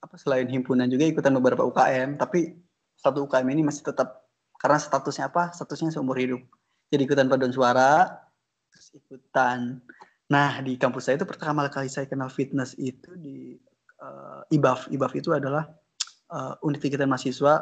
apa 0.02 0.18
selain 0.18 0.50
himpunan 0.50 0.90
juga 0.90 1.06
ikutan 1.06 1.38
beberapa 1.38 1.62
UKM 1.62 2.18
tapi 2.18 2.58
satu 2.98 3.30
UKM 3.30 3.46
ini 3.54 3.62
masih 3.62 3.86
tetap 3.86 4.26
karena 4.58 4.82
statusnya 4.82 5.30
apa? 5.30 5.54
Statusnya 5.54 5.94
seumur 5.94 6.18
hidup. 6.18 6.42
Jadi 6.90 7.06
ikutan 7.06 7.30
paduan 7.30 7.54
suara 7.54 8.18
terus 8.74 8.98
ikutan. 8.98 9.78
Nah 10.34 10.66
di 10.66 10.74
kampus 10.82 11.06
saya 11.06 11.22
itu 11.22 11.30
pertama 11.30 11.70
kali 11.70 11.86
saya 11.86 12.10
kenal 12.10 12.34
fitness 12.34 12.74
itu 12.82 13.14
di 13.22 13.62
eh, 14.02 14.42
IBAF 14.58 14.90
IBAF 14.90 15.14
itu 15.14 15.38
adalah 15.38 15.70
eh, 16.34 16.54
unit 16.66 16.82
kegiatan 16.82 17.06
mahasiswa 17.06 17.62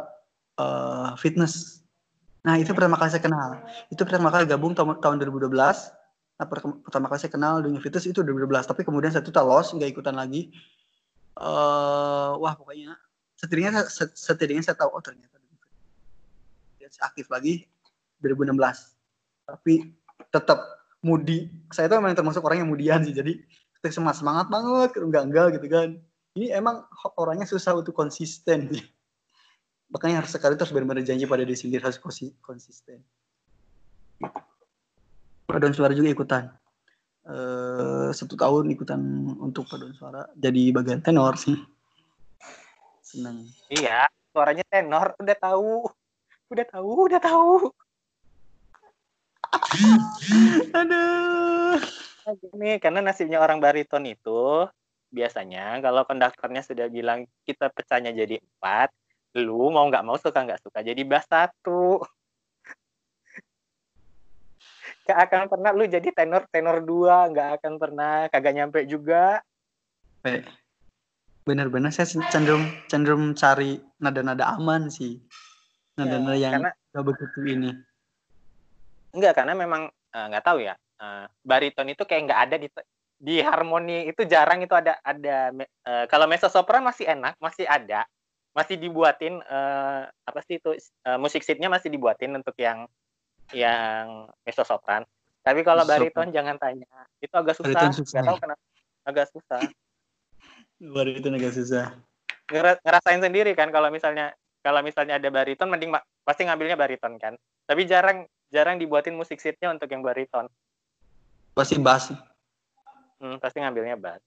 eh, 0.63 1.11
fitness 1.19 1.82
nah 2.43 2.59
itu 2.59 2.75
pertama 2.75 2.99
kali 2.99 3.09
saya 3.09 3.23
kenal. 3.23 3.63
Itu 3.87 4.03
pertama 4.03 4.27
kali 4.27 4.43
gabung 4.43 4.75
tahun, 4.75 4.99
tahun 4.99 5.15
2012 5.23 5.55
nah, 6.33 6.45
per- 6.49 6.81
pertama 6.83 7.07
kali 7.07 7.19
saya 7.23 7.31
kenal 7.31 7.63
dunia 7.63 7.79
fitness 7.79 8.09
itu 8.09 8.19
2012 8.19 8.67
tapi 8.67 8.81
kemudian 8.83 9.15
saya 9.15 9.23
tuh 9.23 9.31
los 9.47 9.71
nggak 9.71 9.89
ikutan 9.95 10.15
lagi. 10.19 10.51
Eh 11.39 12.31
wah 12.37 12.53
pokoknya 12.53 12.99
setidaknya 13.39 13.87
set- 13.87 14.15
setidaknya 14.15 14.63
saya 14.63 14.75
tahu 14.75 14.91
oh 14.91 15.01
ternyata 15.01 15.39
fitness 16.93 16.99
aktif 16.99 17.31
lagi 17.31 17.65
2016 18.19 18.53
tapi 19.47 19.95
tetap 20.29 20.59
mudi. 21.03 21.51
Saya 21.69 21.91
tuh 21.91 21.99
memang 21.99 22.15
termasuk 22.15 22.41
orang 22.41 22.63
yang 22.63 22.69
mudian 22.71 23.03
sih. 23.03 23.13
Jadi 23.13 23.43
semangat 23.91 24.23
semangat 24.23 24.47
banget. 24.47 24.89
Enggak 25.03 25.23
enggak 25.27 25.47
gitu 25.59 25.67
kan. 25.67 25.89
Ini 26.33 26.57
emang 26.57 26.87
orangnya 27.19 27.45
susah 27.45 27.75
untuk 27.77 27.93
konsisten. 27.93 28.71
sih 28.71 28.83
makanya 29.93 30.25
harus 30.25 30.33
sekali 30.33 30.57
terus 30.57 30.73
benar-benar 30.73 31.05
janji 31.05 31.29
pada 31.29 31.45
diri 31.45 31.53
sendiri 31.53 31.85
harus 31.85 32.01
konsi- 32.01 32.33
konsisten. 32.41 33.05
Paduan 35.45 35.77
suara 35.77 35.93
juga 35.93 36.09
ikutan. 36.09 36.49
Eh 37.29 38.09
satu 38.09 38.33
tahun 38.33 38.73
ikutan 38.73 38.99
untuk 39.37 39.69
paduan 39.69 39.93
suara. 39.93 40.25
Jadi 40.33 40.73
bagian 40.73 41.05
tenor 41.05 41.37
sih. 41.37 41.53
Senang. 43.05 43.45
Iya, 43.69 44.09
suaranya 44.33 44.65
tenor, 44.65 45.13
udah 45.21 45.37
tahu. 45.37 45.85
Udah 46.49 46.65
tahu, 46.65 46.91
udah 47.05 47.21
tahu. 47.21 47.69
aduh. 50.81 51.77
Gini, 52.39 52.81
karena 52.81 53.05
nasibnya 53.05 53.37
orang 53.37 53.61
bariton 53.61 54.09
itu 54.09 54.65
biasanya 55.13 55.77
kalau 55.85 56.01
konduktornya 56.09 56.65
sudah 56.65 56.89
bilang 56.89 57.29
kita 57.45 57.69
pecahnya 57.69 58.09
jadi 58.15 58.41
empat, 58.41 58.89
lu 59.37 59.73
mau 59.73 59.89
nggak 59.89 60.05
mau 60.05 60.17
suka 60.17 60.45
nggak 60.45 60.61
suka 60.61 60.85
jadi 60.85 61.01
bass 61.05 61.25
satu. 61.25 62.01
Gak 65.03 65.19
akan 65.27 65.51
pernah 65.51 65.75
lu 65.75 65.83
jadi 65.83 66.15
tenor 66.15 66.47
tenor 66.47 66.79
dua, 66.79 67.27
nggak 67.27 67.59
akan 67.59 67.75
pernah, 67.75 68.31
kagak 68.31 68.55
nyampe 68.55 68.87
juga. 68.87 69.43
benar-benar 71.43 71.91
saya 71.91 72.07
cenderung 72.07 72.63
cenderung 72.87 73.35
cari 73.35 73.75
nada-nada 73.99 74.55
aman 74.55 74.87
sih 74.87 75.19
nada-nada 75.99 76.39
yang 76.39 76.63
Karena 76.63 76.71
gak 76.71 77.03
begitu 77.03 77.39
ini 77.43 77.71
enggak 79.13 79.33
karena 79.37 79.53
memang 79.53 79.91
eh, 79.91 80.25
nggak 80.31 80.45
tahu 80.45 80.59
ya. 80.63 80.75
eh, 81.03 81.25
bariton 81.43 81.91
itu 81.91 82.03
kayak 82.07 82.21
nggak 82.31 82.41
ada 82.47 82.55
di 82.57 82.67
di 83.23 83.35
harmoni 83.43 84.07
itu 84.07 84.23
jarang 84.23 84.63
itu 84.63 84.71
ada 84.71 84.97
ada 85.03 85.51
eh, 85.59 86.05
kalau 86.07 86.25
mezzo 86.25 86.47
sopran 86.47 86.83
masih 86.83 87.11
enak, 87.11 87.35
masih 87.37 87.67
ada. 87.67 88.07
Masih 88.53 88.77
dibuatin 88.77 89.41
eh, 89.41 90.03
apa 90.09 90.39
sih 90.45 90.61
itu 90.61 90.77
eh, 90.77 91.17
musik 91.17 91.41
sheetnya 91.41 91.67
masih 91.67 91.89
dibuatin 91.89 92.37
untuk 92.37 92.53
yang 92.61 92.85
yang 93.53 94.29
mezzo 94.45 94.63
sopran. 94.65 95.05
Tapi 95.43 95.65
kalau 95.65 95.83
bariton 95.83 96.31
jangan 96.31 96.55
tanya. 96.55 96.87
Itu 97.19 97.35
agak 97.35 97.59
susah. 97.59 97.73
Bariton 97.73 97.93
susah. 97.93 98.21
Nggak 98.21 98.29
tahu 98.29 98.37
kenapa 98.39 98.63
agak 99.03 99.27
susah. 99.33 99.61
baru 100.93 101.15
itu 101.15 101.27
agak 101.31 101.53
susah 101.55 101.85
Ngera- 102.51 102.81
ngerasain 102.83 103.21
sendiri 103.23 103.55
kan 103.55 103.71
kalau 103.71 103.87
misalnya 103.87 104.35
kalau 104.59 104.83
misalnya 104.83 105.15
ada 105.15 105.29
bariton 105.31 105.67
mending 105.71 105.91
pasti 106.23 106.47
ngambilnya 106.47 106.79
bariton 106.79 107.15
kan. 107.19 107.35
Tapi 107.67 107.87
jarang 107.87 108.27
jarang 108.51 108.79
dibuatin 108.79 109.15
musik 109.15 109.39
sheetnya 109.39 109.71
untuk 109.71 109.87
yang 109.91 110.03
bariton. 110.03 110.47
pasti 111.53 111.77
bass 111.77 112.09
Hmm, 113.21 113.39
pasti 113.39 113.63
ngambilnya 113.63 113.95
bass. 113.95 114.19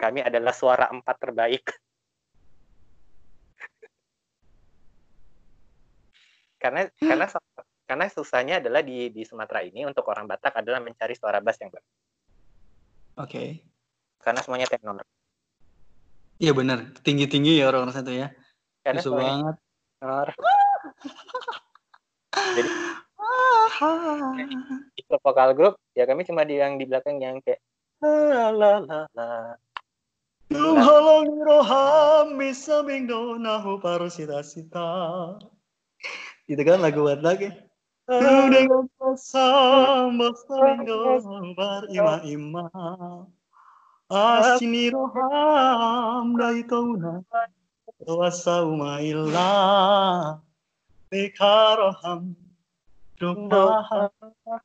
Kami 0.00 0.24
adalah 0.24 0.50
suara 0.56 0.90
empat 0.90 1.16
terbaik. 1.20 1.64
karena 6.60 6.86
karena 7.08 7.26
karena 7.88 8.06
susahnya 8.06 8.62
adalah 8.62 8.84
di 8.84 9.10
di 9.10 9.24
Sumatera 9.26 9.64
ini 9.64 9.82
untuk 9.88 10.06
orang 10.06 10.28
Batak 10.28 10.62
adalah 10.62 10.78
mencari 10.78 11.16
suara 11.16 11.40
bass 11.42 11.58
yang 11.58 11.72
bagus. 11.72 11.90
oke 13.18 13.44
Karena 14.20 14.40
semuanya 14.44 14.68
tenor. 14.68 15.00
iya 16.36 16.52
benar 16.52 16.92
tinggi-tinggi 17.00 17.58
ya 17.58 17.72
orang-orang 17.72 18.04
tuh 18.04 18.14
ya 18.14 18.28
Karena 18.84 19.00
semuanya 19.00 19.32
banget 19.40 19.56
tenor. 19.98 20.28
Di 24.92 25.02
klub 25.08 25.20
vokal 25.24 25.56
grup 25.56 25.74
ya 25.96 26.04
kami 26.04 26.28
cuma 26.28 26.44
di 26.44 26.60
yang 26.60 26.76
di 26.76 26.84
belakang 26.84 27.16
yang 27.16 27.40
kayak 27.40 27.60
la 28.04 28.52
la 28.52 28.72
la 28.84 29.00
la. 29.16 29.56
Menghalangi 30.50 31.40
roham 31.46 32.34
bisa 32.34 32.82
mingdo 32.82 33.38
nahu 33.38 33.78
parusita-sita. 33.78 35.38
Itu 36.50 36.66
kan 36.66 36.82
lagu 36.82 37.06
buat 37.06 37.22
lagi. 37.22 37.54
Dengan 38.10 38.90
pasang 38.98 40.18
basa 40.18 40.82
mingdo 40.82 41.22
berima-ima. 41.54 42.66
Asini 44.10 44.90
roham 44.90 46.34
dari 46.34 46.66
tauna. 46.66 47.22
Wasa 48.02 48.66
umaila. 48.66 49.46
Beka 51.06 51.78
roham. 51.78 52.34
Dumaha. 53.22 54.10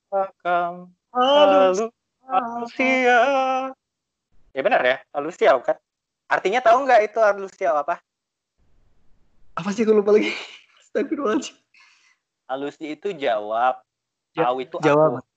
Hakam 0.09 0.89
Halus. 1.13 1.85
Alusia. 2.25 3.21
Ya 4.57 4.61
benar 4.65 4.81
ya, 4.81 4.97
Alusia 5.13 5.53
kan? 5.61 5.77
Artinya 6.25 6.65
tahu 6.65 6.81
nggak 6.89 7.13
itu 7.13 7.21
Alusia 7.21 7.77
apa? 7.77 8.01
Apa 9.53 9.69
sih 9.69 9.85
aku 9.85 10.01
lupa 10.01 10.17
lagi? 10.17 10.33
Astagfirullahaladzim. 10.81 11.64
Alusi 12.45 12.93
itu 12.93 13.09
jawab. 13.11 13.81
Ja- 14.35 14.51
itu 14.53 14.77
jawab. 14.83 15.19
aku. 15.19 15.27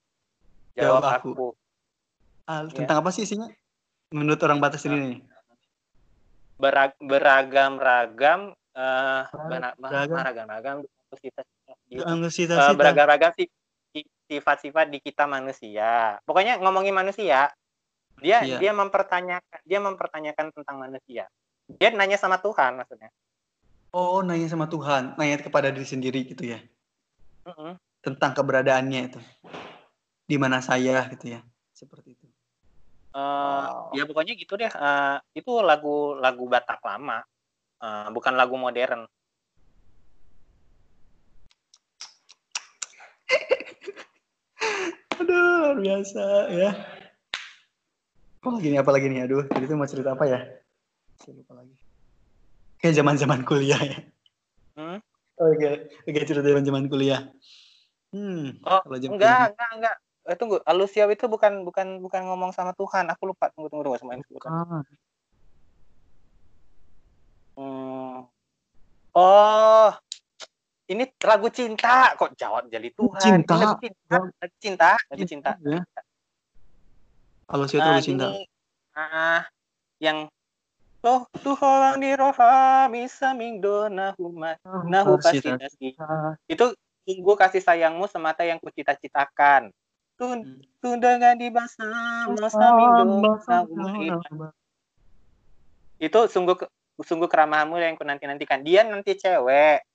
Jawab, 0.77 1.01
Jawab 1.01 1.03
aku. 1.05 1.31
aku. 1.33 1.47
Ah, 2.44 2.64
Iya. 2.64 2.75
tentang 2.75 2.97
apa 3.01 3.11
sih 3.11 3.25
isinya? 3.25 3.49
Menurut 4.11 4.40
orang 4.40 4.59
batas 4.59 4.85
ini 4.85 4.97
nih. 4.97 5.18
Berag- 6.59 6.99
beragam-ragam 6.99 8.53
eh 8.75 9.23
Beragam. 9.31 10.16
beragam-ragam 10.18 10.77
eh, 10.83 12.31
cita-cita. 12.31 12.75
beragam-ragam 12.75 13.31
si- 13.38 13.51
si- 13.90 14.11
sifat-sifat 14.27 14.87
di 14.90 14.99
kita 14.99 15.25
manusia. 15.27 16.18
Pokoknya 16.23 16.59
ngomongin 16.59 16.94
manusia, 16.94 17.51
dia 18.18 18.38
Iya. 18.42 18.59
dia 18.59 18.73
mempertanyakan 18.75 19.61
dia 19.62 19.79
mempertanyakan 19.79 20.47
tentang 20.53 20.77
manusia. 20.79 21.27
Dia 21.68 21.88
nanya 21.94 22.16
sama 22.18 22.40
Tuhan 22.40 22.81
maksudnya. 22.81 23.11
Oh, 23.88 24.21
nanya 24.21 24.49
sama 24.53 24.68
Tuhan, 24.68 25.16
nanya 25.16 25.40
kepada 25.40 25.73
diri 25.73 25.87
sendiri 25.88 26.21
gitu 26.29 26.44
ya, 26.44 26.61
Tentang 28.04 28.32
keberadaannya 28.34 29.00
itu. 29.12 29.20
Di 30.28 30.37
mana 30.37 30.61
saya 30.61 31.08
gitu 31.08 31.32
ya, 31.34 31.40
seperti 31.72 32.12
itu. 32.14 32.26
Eh, 33.16 33.18
Wow. 33.18 33.96
ya 33.96 34.04
pokoknya 34.04 34.37
gitu 34.37 34.54
deh. 34.61 34.68
Eh, 34.68 35.16
itu 35.32 35.52
lagu 35.64 36.14
lagu 36.20 36.44
Batak 36.46 36.84
lama, 36.84 37.24
Eh, 37.78 38.08
bukan 38.11 38.34
lagu 38.34 38.58
modern. 38.58 39.06
Aduh, 45.22 45.38
luar 45.62 45.78
biasa 45.78 46.24
ya. 46.50 46.70
Oh, 48.42 48.58
gini 48.58 48.78
apa 48.78 48.90
lagi 48.90 49.06
nih? 49.11 49.26
Aduh, 49.30 49.46
jadi 49.50 49.66
itu 49.66 49.74
mau 49.78 49.87
cerita 49.87 50.14
apa 50.14 50.26
ya? 50.26 50.38
Saya 51.18 51.38
lupa 51.38 51.58
lagi. 51.58 51.74
Kayak 52.78 52.94
zaman-zaman 53.02 53.42
kuliah 53.42 53.78
ya. 53.82 53.98
Hmm? 54.78 54.98
Oh, 55.38 55.55
Oke, 55.55 55.87
oke 56.03 56.20
cerita 56.27 56.42
zaman-zaman 56.42 56.90
kuliah. 56.90 57.31
Hmm, 58.11 58.59
Oh, 58.66 58.81
kalau 58.83 58.98
zaman 58.98 59.14
Enggak, 59.14 59.55
enggak, 59.55 59.70
enggak. 59.79 59.96
Eh, 60.29 60.37
tunggu, 60.37 60.57
Alusia 60.66 61.09
itu 61.09 61.24
bukan 61.31 61.64
bukan 61.64 62.03
bukan 62.05 62.20
ngomong 62.27 62.51
sama 62.53 62.74
Tuhan. 62.74 63.09
Aku 63.14 63.31
lupa. 63.31 63.48
Tunggu, 63.55 63.70
tunggu, 63.72 63.87
tunggu. 63.87 63.98
Semuanya 64.03 64.27
bukan. 64.29 64.51
Ah, 64.51 64.83
Hmm. 67.59 68.22
Oh, 69.18 69.90
ini 70.87 71.11
lagu 71.27 71.51
cinta 71.51 72.14
kok 72.14 72.38
jawab 72.38 72.70
jadi 72.70 72.87
Tuhan. 72.94 73.42
Cinta. 73.42 73.51
Ini 73.51 73.62
lagu 73.66 73.77
cinta, 73.83 74.14
lagu 74.38 74.57
cinta, 74.62 74.90
lagu 75.11 75.24
cinta. 75.27 75.51
ya. 75.59 75.83
Kalau 77.51 77.64
saya 77.66 77.81
Ah, 77.83 77.98
tuh 77.98 78.05
cinta. 78.07 78.27
ini, 78.31 78.46
ah, 78.94 79.42
yang 79.98 80.31
Toh 80.98 81.30
Tuhan 81.46 82.02
di 82.02 82.11
rohami 82.18 83.06
samingdo 83.06 83.87
nahuma 83.87 84.58
nahu 84.66 85.14
kasih 85.22 85.54
Itu 86.50 86.74
sungguh 87.06 87.37
kasih 87.38 87.62
sayangmu 87.62 88.11
semata 88.11 88.42
yang 88.42 88.58
kucita-citakan. 88.58 89.70
Tun 90.18 90.42
Hmm. 90.42 90.58
tundangan 90.82 91.38
di 91.38 91.46
bersama 91.54 92.50
samingdo 92.50 93.30
nahuma 93.46 93.94
itu. 96.02 96.20
Sungguh 96.26 96.58
sungguh 96.98 97.30
keramahanmu 97.30 97.78
yang 97.78 97.94
ku 97.94 98.02
nanti 98.02 98.26
nantikan 98.26 98.66
dia 98.66 98.82
nanti 98.82 99.14
cewek. 99.14 99.87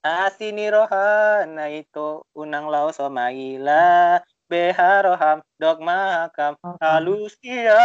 Asini 0.00 0.72
rohana 0.72 1.68
itu. 1.68 2.24
Unang 2.32 2.72
lau 2.72 2.88
somaila 2.88 4.24
beharoham 4.48 5.44
dogma 5.60 6.24
hakam 6.24 6.56
halusia 6.80 7.76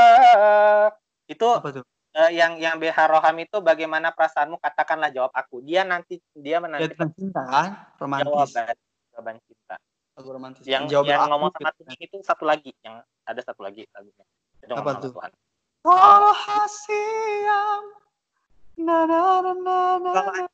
itu 1.28 1.48
Apa 1.48 1.70
tuh? 1.82 1.84
eh, 2.14 2.32
yang 2.36 2.60
yang 2.62 2.76
beharoham 2.78 3.36
itu 3.42 3.58
bagaimana 3.64 4.14
perasaanmu 4.14 4.60
katakanlah 4.62 5.10
jawab 5.10 5.34
aku 5.34 5.64
dia 5.64 5.82
nanti 5.88 6.20
dia 6.36 6.60
menanti 6.62 6.94
tentang 6.94 7.12
cinta 7.16 7.42
kan, 7.48 7.72
romantis. 7.98 8.28
jawaban 8.54 8.76
jawaban 9.14 9.38
cinta 9.48 9.76
Lagu 10.14 10.30
romantis. 10.30 10.64
yang 10.70 10.86
Jawab 10.86 11.10
yang 11.10 11.26
aku 11.26 11.30
ngomong 11.34 11.50
sama. 11.58 11.70
Tuhan 11.74 11.98
itu 11.98 12.18
satu 12.22 12.44
lagi 12.46 12.70
yang 12.86 13.02
ada 13.26 13.42
satu 13.42 13.66
lagi 13.66 13.82
lagunya 13.98 14.26
Apa 14.78 15.02
tuh? 15.02 15.10
Tuhan. 15.10 15.32
Oh, 15.84 16.32
hasiam. 16.32 17.84
Na, 18.80 19.04
na, 19.04 19.42
na, 19.44 19.52
na, 19.60 19.76
na, 20.00 20.48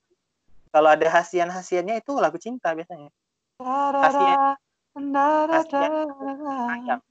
Kalau 0.74 0.90
ada 0.90 1.08
hasian-hasiannya 1.12 2.02
itu 2.02 2.18
lagu 2.18 2.40
cinta 2.42 2.74
biasanya 2.74 3.12
hasian. 3.60 4.38
Hasian. 5.52 5.92
sayang. 6.72 7.02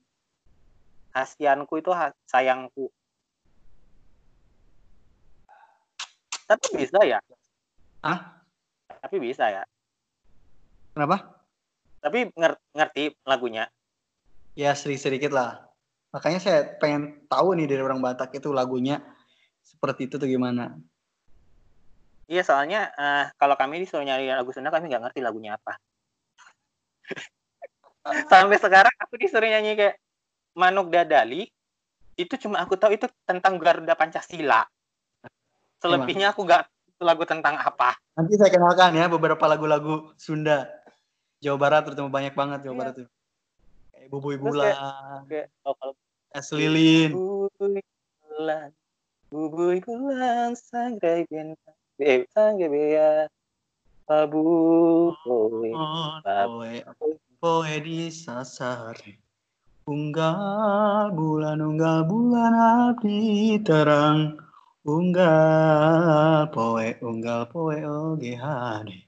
Hasianku 1.12 1.74
itu 1.80 1.90
sayangku. 2.28 2.88
Tapi 6.48 6.66
bisa 6.80 6.98
ya. 7.04 7.20
Hah? 8.00 8.40
Tapi 8.88 9.16
bisa 9.20 9.44
ya. 9.52 9.62
Kenapa? 10.96 11.44
Tapi 12.00 12.32
nger- 12.32 12.62
ngerti 12.72 13.12
lagunya. 13.28 13.68
Ya 14.56 14.72
sedikit-sedikit 14.72 15.30
lah. 15.30 15.68
Makanya 16.10 16.40
saya 16.40 16.58
pengen 16.80 17.28
tahu 17.28 17.52
nih 17.52 17.68
dari 17.68 17.84
orang 17.84 18.00
Batak 18.00 18.32
itu 18.32 18.48
lagunya 18.48 19.04
seperti 19.60 20.08
itu 20.08 20.16
tuh 20.16 20.24
gimana. 20.24 20.72
Iya 22.28 22.42
soalnya 22.44 22.88
eh, 22.96 23.24
kalau 23.36 23.56
kami 23.60 23.84
disuruh 23.84 24.04
nyari 24.04 24.32
lagu 24.32 24.48
Sunda 24.52 24.72
kami 24.72 24.88
nggak 24.88 25.04
ngerti 25.04 25.20
lagunya 25.20 25.60
apa. 25.60 25.76
Sampai 28.32 28.56
sekarang 28.56 28.94
aku 28.96 29.20
disuruh 29.20 29.48
nyanyi 29.48 29.76
kayak 29.76 29.96
Manuk 30.56 30.88
Dadali 30.88 31.44
itu 32.18 32.34
cuma 32.40 32.64
aku 32.64 32.74
tahu 32.74 32.96
itu 32.96 33.06
tentang 33.28 33.60
Garuda 33.60 33.94
Pancasila. 33.94 34.64
Selebihnya 35.78 36.34
aku 36.34 36.42
itu 36.44 37.02
lagu 37.06 37.22
tentang 37.22 37.54
apa. 37.54 37.94
Nanti 38.18 38.34
saya 38.34 38.50
kenalkan 38.50 38.98
ya 38.98 39.06
beberapa 39.06 39.46
lagu-lagu 39.46 40.10
Sunda. 40.18 40.66
Jawa 41.38 41.54
Barat 41.54 41.86
terutama 41.86 42.10
banyak 42.10 42.34
banget 42.34 42.66
Jawa 42.66 42.74
Iya. 42.74 42.80
Barat 42.82 42.94
tuh. 42.98 43.08
Kayak 43.94 44.08
Terus 44.10 44.38
Bulan, 44.42 44.74
Kayak 45.30 45.46
oh, 45.62 45.74
kalau 45.78 45.94
Es 46.34 46.50
Lilin. 46.52 47.10
Bubui 47.14 47.80
bulan, 48.20 48.68
bubui 49.32 49.78
bulan, 49.80 50.52
sangrai 50.58 51.24
bintang, 51.24 51.78
eh, 51.96 52.28
sangrai 52.30 52.68
bea, 52.68 53.12
pabu, 54.04 55.14
kowe. 55.24 55.70
Poe 57.38 57.74
di 57.80 58.10
sasar. 58.10 58.98
Unggal 59.88 61.14
bulan, 61.16 61.64
unggal 61.64 62.04
bulan 62.04 62.52
abdi 62.52 63.56
terang. 63.64 64.47
Unggal 64.88 66.48
poe, 66.48 66.96
unggal 67.04 67.44
poe 67.52 67.76
oge 67.84 68.32
hade. 68.40 69.04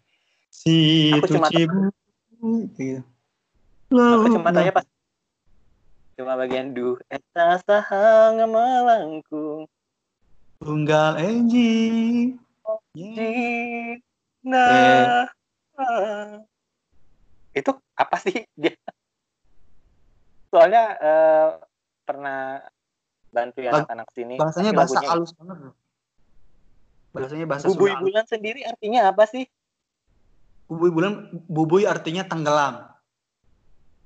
Si 0.52 1.08
cuma 1.24 1.48
cibu. 1.48 1.88
Gitu. 2.76 3.00
Aku 3.88 4.28
cuma 4.28 4.52
tanya 4.52 4.76
pas 4.76 4.84
cuma 6.20 6.36
bagian 6.36 6.76
du 6.76 7.00
eta 7.08 7.56
sahang 7.64 8.44
melangkung 8.44 9.64
Unggal 10.60 11.16
enji. 11.16 12.36
di 12.92 13.96
nah 14.44 15.24
itu 17.56 17.72
apa 17.96 18.16
sih 18.20 18.44
dia 18.52 18.76
soalnya 20.52 20.84
eh, 21.00 21.48
pernah 22.04 22.60
bantu 23.30 23.62
Bang- 23.62 23.86
anak-anak 23.86 24.08
sini 24.10 24.34
Bahasanya 24.36 24.72
bahasa 24.74 24.98
lagunya- 24.98 25.10
halus 25.10 25.30
banget. 25.34 25.56
Bahasanya 27.10 27.46
bahasa 27.46 27.66
bubui 27.66 27.78
Sunda 27.86 27.94
halus. 27.98 28.06
bulan 28.06 28.24
sendiri 28.26 28.60
artinya 28.62 29.00
apa 29.08 29.24
sih 29.26 29.44
Bubui 30.66 30.90
bulan, 30.90 31.12
bubui 31.50 31.82
artinya 31.82 32.22
tenggelam. 32.22 32.86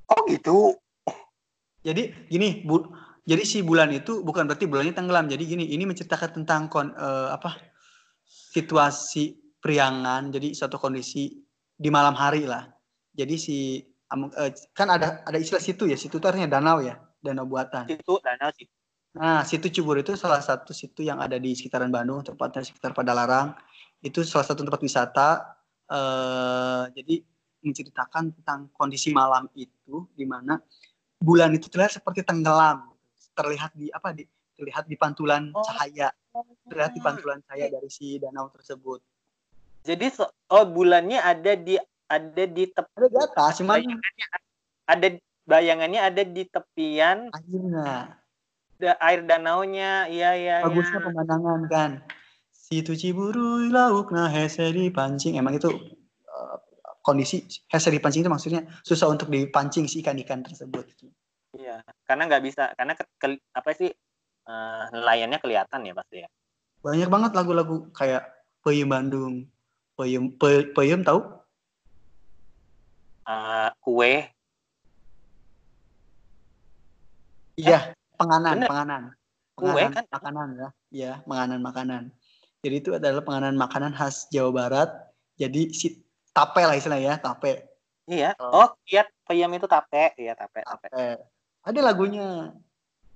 oh 0.09 0.21
gitu 0.29 0.77
Jadi 1.85 2.09
gini, 2.33 2.65
bu, 2.65 2.81
jadi 3.29 3.45
si 3.45 3.61
bulan 3.61 3.93
itu 3.93 4.25
bukan 4.25 4.49
berarti 4.49 4.65
bulannya 4.65 4.97
tenggelam. 4.97 5.29
Jadi 5.29 5.45
gini, 5.45 5.65
ini 5.69 5.85
menceritakan 5.85 6.41
tentang 6.41 6.73
kon, 6.73 6.97
eh, 6.97 7.29
apa 7.29 7.61
situasi 8.25 9.37
priangan. 9.61 10.33
Jadi 10.33 10.57
suatu 10.57 10.81
kondisi 10.81 11.37
di 11.77 11.89
malam 11.93 12.17
hari 12.17 12.49
lah. 12.49 12.65
Jadi 13.13 13.35
si 13.37 13.57
eh, 13.85 14.51
kan 14.73 14.89
ada 14.89 15.21
ada 15.23 15.37
istilah 15.37 15.61
situ 15.61 15.85
ya, 15.85 15.97
situ 16.01 16.17
itu 16.17 16.25
artinya 16.25 16.57
danau 16.57 16.81
ya. 16.81 16.97
danau 17.21 17.45
buatan. 17.45 17.85
Situ 17.85 18.17
danau 18.21 18.49
situ. 18.53 18.73
Nah, 19.15 19.47
situ 19.47 19.71
Ciburu 19.71 20.03
itu 20.03 20.19
salah 20.19 20.43
satu 20.43 20.75
situ 20.75 21.07
yang 21.07 21.23
ada 21.23 21.39
di 21.39 21.55
sekitaran 21.55 21.87
Bandung, 21.87 22.27
tepatnya 22.27 22.67
sekitar 22.67 22.91
Padalarang. 22.91 23.55
Itu 24.03 24.27
salah 24.27 24.43
satu 24.43 24.67
tempat 24.67 24.83
wisata. 24.83 25.55
Eh, 25.87 26.83
jadi 26.99 27.23
menceritakan 27.63 28.35
tentang 28.35 28.69
kondisi 28.75 29.15
malam 29.15 29.47
itu, 29.55 30.11
di 30.13 30.27
mana 30.27 30.59
bulan 31.23 31.55
itu 31.55 31.71
terlihat 31.71 32.03
seperti 32.03 32.27
tenggelam, 32.27 32.91
terlihat 33.33 33.73
di 33.73 33.89
apa 33.89 34.11
di 34.13 34.27
terlihat 34.59 34.85
di 34.91 34.97
pantulan 34.99 35.51
Oh. 35.55 35.63
cahaya, 35.63 36.11
terlihat 36.69 36.93
di 36.93 37.01
pantulan 37.01 37.39
cahaya 37.47 37.71
dari 37.71 37.89
si 37.89 38.19
danau 38.19 38.51
tersebut. 38.51 39.01
Jadi 39.85 40.07
so- 40.11 40.33
oh 40.51 40.65
bulannya 40.67 41.23
ada 41.23 41.55
di 41.55 41.79
ada 42.09 42.45
di 42.45 42.65
tep 42.69 42.87
Ada 42.97 43.09
di 43.09 43.19
atas, 43.21 43.53
cuman 43.61 43.79
ada 44.85 45.07
bayangannya 45.45 46.01
ada 46.01 46.23
di 46.25 46.43
tepian 46.49 47.29
akhirnya 47.33 48.17
da- 48.79 48.99
air 49.01 49.23
danaunya. 49.25 50.07
Iya 50.11 50.31
iya 50.35 50.57
iya. 50.61 50.65
bagusnya 50.67 51.01
pemandangan 51.01 51.61
kan. 51.71 51.91
Situ 52.51 52.97
Ciburu 52.97 53.69
laukna 53.69 54.27
hese 54.33 54.73
dipancing. 54.73 55.37
Emang 55.37 55.55
itu 55.57 55.69
eh, 56.27 56.57
kondisi 57.05 57.45
hese 57.69 57.89
dipancing 57.93 58.25
itu 58.25 58.33
maksudnya 58.33 58.65
susah 58.83 59.11
untuk 59.13 59.29
dipancing 59.29 59.85
si 59.87 60.01
ikan-ikan 60.01 60.41
tersebut. 60.43 60.89
Iya, 61.55 61.87
karena 62.03 62.27
nggak 62.27 62.43
bisa 62.43 62.75
karena 62.75 62.99
ke, 62.99 63.05
ke- 63.21 63.45
apa 63.55 63.71
sih 63.77 63.91
eh, 64.49 64.85
nelayannya 64.91 65.39
kelihatan 65.39 65.87
ya 65.87 65.95
pasti 65.95 66.17
ya. 66.25 66.29
Banyak 66.85 67.09
banget 67.09 67.31
lagu-lagu 67.33 67.89
kayak 67.97 68.29
Peyem 68.61 68.89
Bandung, 68.89 69.49
Peyem 69.97 70.37
Pe- 70.37 70.73
Peyem 70.73 71.01
tahu? 71.05 71.21
Eh, 73.25 73.71
kue 73.81 74.29
Iya, 77.55 77.95
penganan, 78.19 78.55
bener. 78.59 78.69
penganan. 78.71 79.03
Kue 79.55 79.71
Penganan 79.71 79.93
kan? 79.95 80.05
makanan 80.11 80.49
ya. 80.59 80.69
Iya, 80.91 81.13
penganan 81.27 81.61
makanan. 81.63 82.03
Jadi 82.65 82.75
itu 82.81 82.91
adalah 82.97 83.23
penganan 83.23 83.55
makanan 83.55 83.93
khas 83.95 84.27
Jawa 84.33 84.51
Barat. 84.51 84.91
Jadi 85.39 85.71
si 85.71 86.03
tape 86.35 86.63
lah 86.65 86.75
istilahnya 86.75 87.15
ya, 87.15 87.23
tape. 87.23 87.53
Iya. 88.11 88.31
Oh. 88.41 88.67
Oh, 88.67 88.69
kiat 88.85 89.07
peyem 89.29 89.53
itu 89.55 89.67
tape. 89.71 90.17
Iya, 90.19 90.35
tape, 90.35 90.65
tape. 90.65 90.89
Tape. 90.91 91.23
Ada 91.65 91.81
lagunya. 91.81 92.53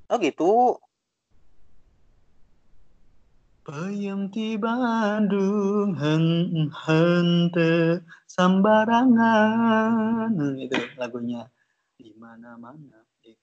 Oh, 0.09 0.16
gitu. 0.16 0.80
Peyem 3.68 4.32
di 4.32 4.57
Bandung 4.57 5.92
hen 5.92 6.24
hente 6.72 8.01
sambarangan 8.24 10.32
Nah, 10.32 10.57
itu 10.57 10.80
lagunya 10.96 11.44
di 12.01 12.16
mana-mana 12.16 12.80
di 12.80 12.97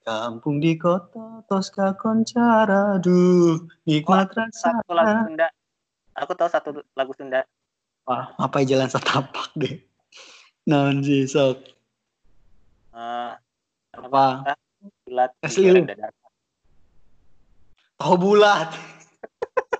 kampung 0.06 0.62
di 0.62 0.78
kota 0.78 1.42
Tosca 1.44 1.98
Koncara 1.98 3.02
duh 3.02 3.58
nikmat 3.82 4.30
rasa 4.30 4.70
Satu 4.78 4.94
lagu 4.94 5.26
Sunda. 5.26 5.48
Aku 6.14 6.32
tahu 6.32 6.48
satu 6.48 6.70
lagu 6.94 7.12
Sunda. 7.12 7.42
Wah, 8.06 8.30
apa 8.38 8.62
jalan 8.62 8.86
setapak 8.86 9.50
deh 9.52 9.82
non 10.64 11.02
sih 11.02 11.26
sok 11.26 11.58
Eh, 12.90 13.32
apa 13.92 14.56
bulat 15.04 15.30
lilin. 15.52 15.84
dadakan. 15.84 16.30
oh 17.98 18.14
bulat 18.14 18.70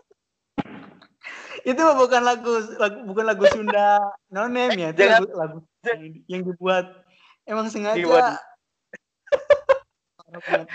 itu 1.71 1.81
bukan 1.81 2.23
lagu, 2.23 2.53
lagu 2.77 2.99
bukan 3.05 3.25
lagu 3.25 3.45
Sunda 3.49 3.99
no 4.29 4.47
name 4.47 4.75
ya 4.77 4.89
itu 4.91 5.01
Jangan- 5.01 5.23
lagu, 5.23 5.27
lagu 5.33 5.59
yang, 5.83 6.03
yang 6.29 6.43
dibuat 6.45 6.87
emang 7.45 7.67
sengaja 7.67 7.99
Dibuat. 7.99 8.37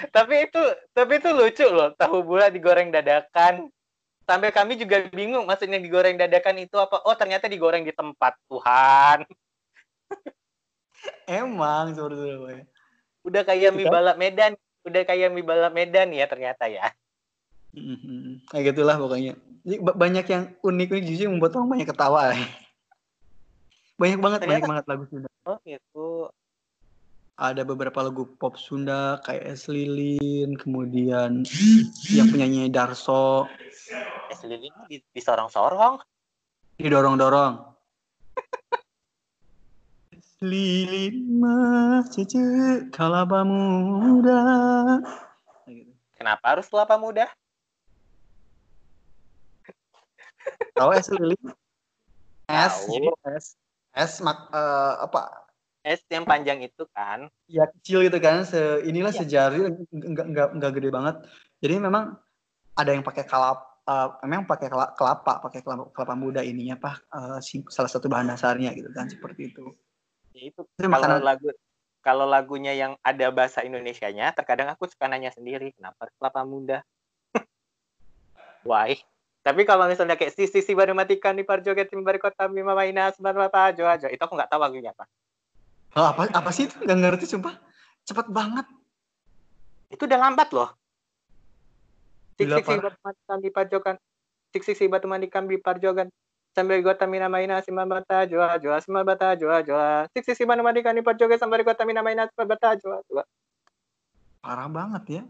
Tapi 0.10 0.48
itu 0.48 0.62
tapi 0.92 1.20
itu 1.20 1.30
lucu 1.30 1.68
loh, 1.68 1.92
tahu 1.96 2.24
bulat 2.24 2.56
digoreng 2.56 2.88
dadakan. 2.90 3.68
Sampai 4.24 4.54
kami 4.54 4.80
juga 4.80 5.04
bingung 5.12 5.44
maksudnya 5.44 5.82
digoreng 5.82 6.16
dadakan 6.16 6.64
itu 6.64 6.80
apa? 6.80 7.04
Oh, 7.04 7.16
ternyata 7.18 7.52
digoreng 7.52 7.84
di 7.84 7.92
tempat. 7.92 8.38
Tuhan. 8.48 9.28
emang 11.28 11.92
Boy. 11.96 12.64
Udah 13.28 13.42
kayak 13.44 13.76
mie 13.76 13.86
Kan? 13.86 13.94
balap 13.94 14.16
Medan. 14.18 14.52
Udah 14.88 15.02
kayak 15.04 15.30
mie 15.30 15.46
balap 15.46 15.74
Medan 15.76 16.10
ya 16.16 16.26
ternyata 16.26 16.66
ya. 16.72 16.90
Mhm. 17.72 18.52
kayak 18.52 18.76
gitulah 18.76 19.00
pokoknya 19.00 19.40
Jadi, 19.64 19.80
banyak 19.80 20.26
yang 20.28 20.44
unik 20.60 20.88
unik 20.92 21.04
justru 21.08 21.24
yang 21.24 21.40
membuat 21.40 21.56
orang 21.56 21.72
banyak 21.72 21.88
ketawa 21.88 22.22
banyak 24.02 24.20
banget 24.20 24.40
banyak 24.44 24.60
Ternyata- 24.60 24.68
banget 24.68 24.86
lagu 24.92 25.04
Sunda 25.08 25.28
Oh, 25.48 25.56
gitu. 25.64 26.28
Ada 27.42 27.66
beberapa 27.66 28.06
lagu 28.06 28.30
pop 28.38 28.54
Sunda 28.54 29.18
kayak 29.26 29.58
Es 29.58 29.66
Lilin 29.66 30.54
kemudian 30.54 31.42
yang 32.14 32.30
penyanyi 32.30 32.70
Darso 32.70 33.50
Es 34.30 34.46
lilin 34.46 34.70
di, 34.86 35.02
disorong-sorong. 35.10 35.98
didorong-dorong 36.78 37.66
Es 40.14 40.38
Lilin 40.46 41.42
mah 41.42 42.06
cece 42.14 42.86
kalaba 42.94 43.42
muda 43.42 44.42
gitu. 45.66 45.90
Kenapa 46.14 46.54
harus 46.54 46.70
kelapa 46.70 47.02
muda? 47.02 47.26
tahu 50.78 50.94
Es 50.94 51.10
Lilin 51.10 51.42
es 52.52 52.76
jadi 52.86 53.10
es 53.34 53.46
es 53.98 54.14
mak 54.22 54.46
eh, 54.54 54.94
apa 55.10 55.41
Es 55.82 56.02
yang 56.14 56.26
panjang 56.30 56.62
itu 56.62 56.86
kan. 56.94 57.26
ya 57.52 57.68
kecil 57.68 58.08
gitu 58.08 58.16
kan 58.24 58.48
se 58.48 58.80
inilah 58.88 59.12
Iya. 59.12 59.28
sejari 59.28 59.60
enggak 59.92 60.26
enggak 60.32 60.48
enggak 60.56 60.72
gede 60.72 60.88
banget 60.88 61.16
jadi 61.60 61.84
memang 61.84 62.16
ada 62.80 62.96
yang 62.96 63.04
pakai 63.04 63.28
kalap 63.28 63.60
eh, 63.84 64.08
memang 64.24 64.48
pakai 64.48 64.72
kela- 64.72 64.94
kelapa 64.96 65.44
pakai 65.44 65.60
kelapa, 65.60 65.92
kelapa 65.92 66.16
muda 66.16 66.40
ininya 66.48 66.80
apa 66.80 66.92
eh, 67.12 67.40
si- 67.44 67.68
salah 67.68 67.92
satu 67.92 68.08
bahan 68.08 68.32
dasarnya 68.32 68.72
gitu 68.72 68.88
kan 68.96 69.12
seperti 69.12 69.52
itu 69.52 69.68
Ya 70.32 70.48
itu 70.48 70.64
Itu 70.64 70.88
kalau 70.88 70.96
makanan 70.96 71.24
lagu 71.28 71.48
kalau 72.02 72.26
lagunya 72.26 72.74
yang 72.74 72.98
ada 73.06 73.30
bahasa 73.30 73.62
Indonesianya, 73.62 74.34
terkadang 74.34 74.74
aku 74.74 74.90
suka 74.90 75.06
nanya 75.06 75.30
sendiri, 75.30 75.70
kenapa 75.78 76.10
kelapa 76.18 76.42
muda? 76.42 76.82
Why? 78.66 78.98
Tapi 79.46 79.62
kalau 79.70 79.86
misalnya 79.86 80.18
kayak 80.18 80.34
si 80.34 80.50
si 80.50 80.66
si 80.66 80.72
baru 80.74 80.98
matikan 80.98 81.38
di 81.38 81.46
parjoget 81.46 81.90
timbari 81.94 82.18
kota 82.18 82.50
bima 82.50 82.74
maina 82.74 83.14
sebar 83.14 83.38
apa 83.38 83.70
ajo 83.70 83.86
ajo 83.86 84.08
itu 84.10 84.18
aku 84.22 84.34
nggak 84.34 84.50
tahu 84.50 84.62
lagunya 84.66 84.94
apa. 84.98 85.06
Oh, 85.92 86.08
apa 86.08 86.32
apa 86.32 86.50
sih 86.56 86.72
itu 86.72 86.76
nggak 86.80 86.98
ngerti 86.98 87.26
sumpah 87.28 87.56
cepet 88.08 88.32
banget 88.32 88.64
Itu 89.92 90.08
udah 90.08 90.20
lambat 90.24 90.56
loh. 90.56 90.72
Sik 92.40 92.48
Gila, 92.48 92.56
sik 92.56 92.64
si 92.64 92.72
parah. 92.72 92.84
batu 92.88 93.00
matikan 93.04 93.38
di 93.44 93.50
parjogan. 93.52 93.96
Sik 94.56 94.64
sik 94.64 94.78
si 94.80 94.86
batu 94.88 95.08
matikan 95.12 95.44
di 95.46 95.60
parjogan. 95.60 96.08
Sambil 96.52 96.80
gota 96.80 97.04
mina 97.08 97.28
maina 97.28 97.60
simba 97.60 97.84
bata 97.84 98.24
joa 98.24 98.56
joa 98.56 98.80
simba 98.80 99.04
bata 99.04 99.36
joa 99.36 99.60
joa. 99.62 100.08
Sik 100.16 100.24
sik 100.24 100.36
si 100.40 100.44
batu 100.48 100.64
matikan 100.64 100.96
di 100.96 101.04
parjogan 101.04 101.36
sambil 101.36 101.60
gota 101.62 101.84
mina 101.84 102.00
maina 102.00 102.24
simba 102.32 102.56
bata 102.56 102.80
joa 102.80 103.04
joa. 103.12 103.24
parah 104.42 104.66
banget 104.66 105.22
ya 105.22 105.24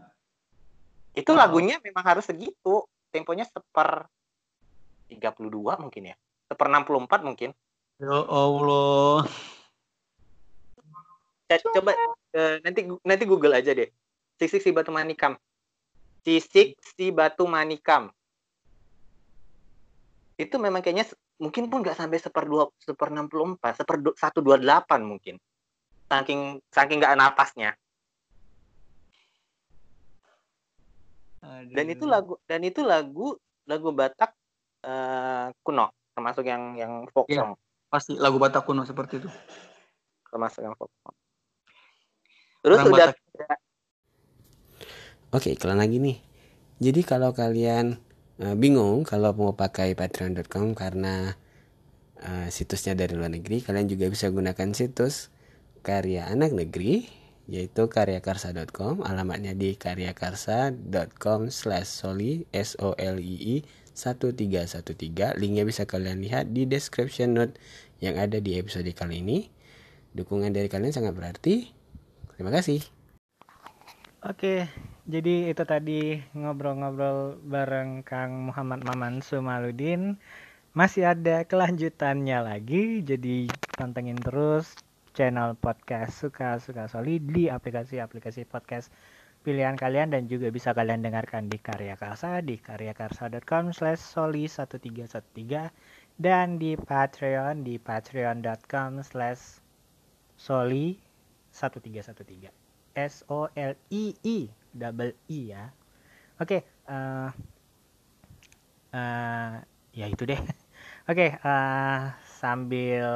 Itu 1.12 1.34
Wow. 1.34 1.42
lagunya 1.42 1.76
memang 1.82 2.06
harus 2.06 2.24
segitu. 2.24 2.86
Temponya 3.10 3.44
seper 3.44 4.06
32 5.10 5.76
mungkin 5.76 6.02
ya. 6.08 6.16
Seper 6.48 6.66
64 6.70 7.20
mungkin. 7.26 7.50
ya 7.98 8.14
Allah 8.24 9.26
Coba 11.60 11.92
eh, 12.32 12.56
nanti 12.64 12.80
nanti 13.04 13.24
Google 13.28 13.58
aja 13.58 13.76
deh. 13.76 13.90
Sisik 14.40 14.64
si 14.64 14.70
batu 14.72 14.88
manikam. 14.88 15.36
Sisik 16.24 16.78
si 16.80 17.12
batu 17.12 17.44
manikam. 17.44 18.08
Itu 20.40 20.56
memang 20.56 20.80
kayaknya 20.80 21.04
mungkin 21.36 21.68
pun 21.68 21.84
nggak 21.84 21.98
sampai 21.98 22.16
seper 22.16 22.48
dua 22.48 22.70
seper 22.80 23.12
64, 23.12 23.76
seper 23.76 23.96
du- 24.00 24.16
128 24.16 25.02
mungkin. 25.04 25.36
Saking 26.08 26.62
saking 26.72 26.98
nggak 27.02 27.16
napasnya. 27.18 27.76
Dan 31.72 31.86
itu 31.90 32.04
lagu 32.06 32.38
dan 32.46 32.60
itu 32.62 32.80
lagu 32.86 33.34
lagu 33.66 33.90
Batak 33.90 34.30
eh, 34.86 35.46
kuno 35.62 35.90
termasuk 36.12 36.44
yang 36.44 36.76
yang 36.76 36.92
folk 37.08 37.26
song. 37.32 37.56
pasti 37.88 38.12
lagu 38.20 38.36
Batak 38.36 38.62
kuno 38.68 38.84
seperti 38.84 39.24
itu 39.24 39.28
termasuk 40.28 40.60
yang 40.64 40.76
folk 40.76 40.92
song. 41.00 41.14
Terus 42.62 42.78
Orang 42.78 42.94
udah. 42.94 43.10
Oke, 45.32 45.52
iklan 45.52 45.80
lagi 45.82 45.98
nih. 45.98 46.18
Jadi 46.78 47.00
kalau 47.02 47.34
kalian 47.34 47.98
eh, 48.38 48.54
bingung 48.54 49.02
kalau 49.02 49.34
mau 49.34 49.52
pakai 49.58 49.98
patreon.com 49.98 50.78
karena 50.78 51.34
eh, 52.22 52.48
situsnya 52.48 52.94
dari 52.94 53.18
luar 53.18 53.34
negeri, 53.34 53.60
kalian 53.62 53.90
juga 53.90 54.06
bisa 54.06 54.30
gunakan 54.30 54.70
situs 54.72 55.34
karya 55.82 56.30
anak 56.30 56.54
negeri 56.54 57.22
yaitu 57.50 57.90
karyakarsa.com 57.90 59.02
alamatnya 59.02 59.50
di 59.58 59.74
karyakarsa.com 59.74 61.50
slash 61.50 61.90
soli 61.90 62.46
s 62.54 62.78
o 62.78 62.94
l 62.94 63.18
i 63.18 63.58
i 63.58 63.66
1313 63.92 65.36
linknya 65.36 65.66
bisa 65.66 65.82
kalian 65.84 66.22
lihat 66.22 66.54
di 66.54 66.64
description 66.64 67.34
note 67.34 67.58
yang 67.98 68.16
ada 68.16 68.38
di 68.38 68.56
episode 68.56 68.88
kali 68.94 69.20
ini 69.20 69.50
dukungan 70.14 70.54
dari 70.54 70.70
kalian 70.70 70.94
sangat 70.94 71.12
berarti 71.18 71.81
terima 72.42 72.58
kasih 72.58 72.82
Oke, 74.26 74.66
jadi 75.06 75.50
itu 75.50 75.62
tadi 75.62 76.18
ngobrol-ngobrol 76.34 77.38
bareng 77.42 78.02
Kang 78.06 78.50
Muhammad 78.50 78.86
Maman 78.86 79.18
Sumaludin. 79.18 80.14
Masih 80.78 81.10
ada 81.10 81.42
kelanjutannya 81.42 82.38
lagi, 82.42 83.02
jadi 83.02 83.50
pantengin 83.74 84.18
terus 84.18 84.78
channel 85.10 85.58
podcast 85.58 86.22
Suka-Suka 86.22 86.86
Soli 86.86 87.18
di 87.18 87.50
aplikasi-aplikasi 87.50 88.46
podcast 88.46 88.94
pilihan 89.42 89.74
kalian 89.74 90.14
dan 90.14 90.30
juga 90.30 90.50
bisa 90.54 90.70
kalian 90.70 91.02
dengarkan 91.02 91.50
di 91.50 91.58
Karya 91.58 91.98
Karsa 91.98 92.42
di 92.46 92.62
karyakarsa.com 92.62 93.74
slash 93.74 94.02
soli 94.02 94.46
1313 94.46 95.70
dan 96.18 96.62
di 96.62 96.78
Patreon 96.78 97.66
di 97.66 97.78
patreon.com 97.82 99.02
slash 99.02 99.58
soli 100.38 101.11
1313 101.52 102.50
S 102.96 103.24
O 103.28 103.48
L 103.52 103.72
I 103.92 104.04
I 104.24 104.38
double 104.72 105.12
I 105.28 105.40
ya. 105.52 105.64
Oke, 106.40 106.58
okay, 106.58 106.60
uh, 106.88 107.28
eh, 108.92 108.96
uh, 108.96 108.98
eh, 108.98 109.52
ya 109.96 110.06
itu 110.08 110.24
deh. 110.24 110.40
Oke, 110.42 110.56
okay, 111.06 111.30
uh, 111.44 111.48
eh, 111.48 112.00
sambil 112.40 113.06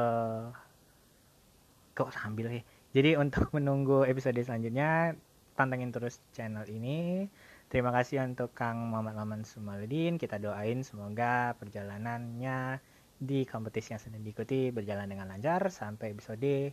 kok 1.97 2.13
sambil 2.13 2.53
sih. 2.53 2.63
Jadi 2.93 3.17
untuk 3.17 3.49
menunggu 3.57 4.05
episode 4.05 4.37
selanjutnya, 4.37 5.17
pantengin 5.57 5.89
terus 5.89 6.21
channel 6.33 6.65
ini. 6.69 7.25
Terima 7.67 7.91
kasih 7.91 8.23
untuk 8.23 8.55
Kang 8.55 8.79
Muhammad 8.87 9.19
Maman 9.19 9.41
Sumaludin. 9.43 10.15
Kita 10.15 10.39
doain 10.39 10.87
semoga 10.87 11.51
perjalanannya 11.59 12.79
di 13.17 13.43
kompetisi 13.43 13.91
yang 13.91 13.99
sedang 13.99 14.21
diikuti 14.23 14.69
berjalan 14.69 15.09
dengan 15.09 15.27
lancar 15.33 15.67
sampai 15.73 16.13
episode 16.13 16.71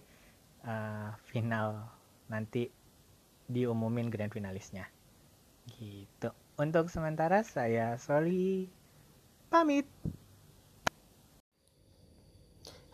uh, 0.64 1.14
final. 1.28 1.88
Nanti 2.28 2.68
diumumin 3.48 4.08
grand 4.08 4.32
finalisnya. 4.32 4.88
Gitu. 5.68 6.28
Untuk 6.56 6.88
sementara 6.88 7.44
saya 7.44 7.96
Soli. 8.00 8.68
Pamit. 9.52 9.86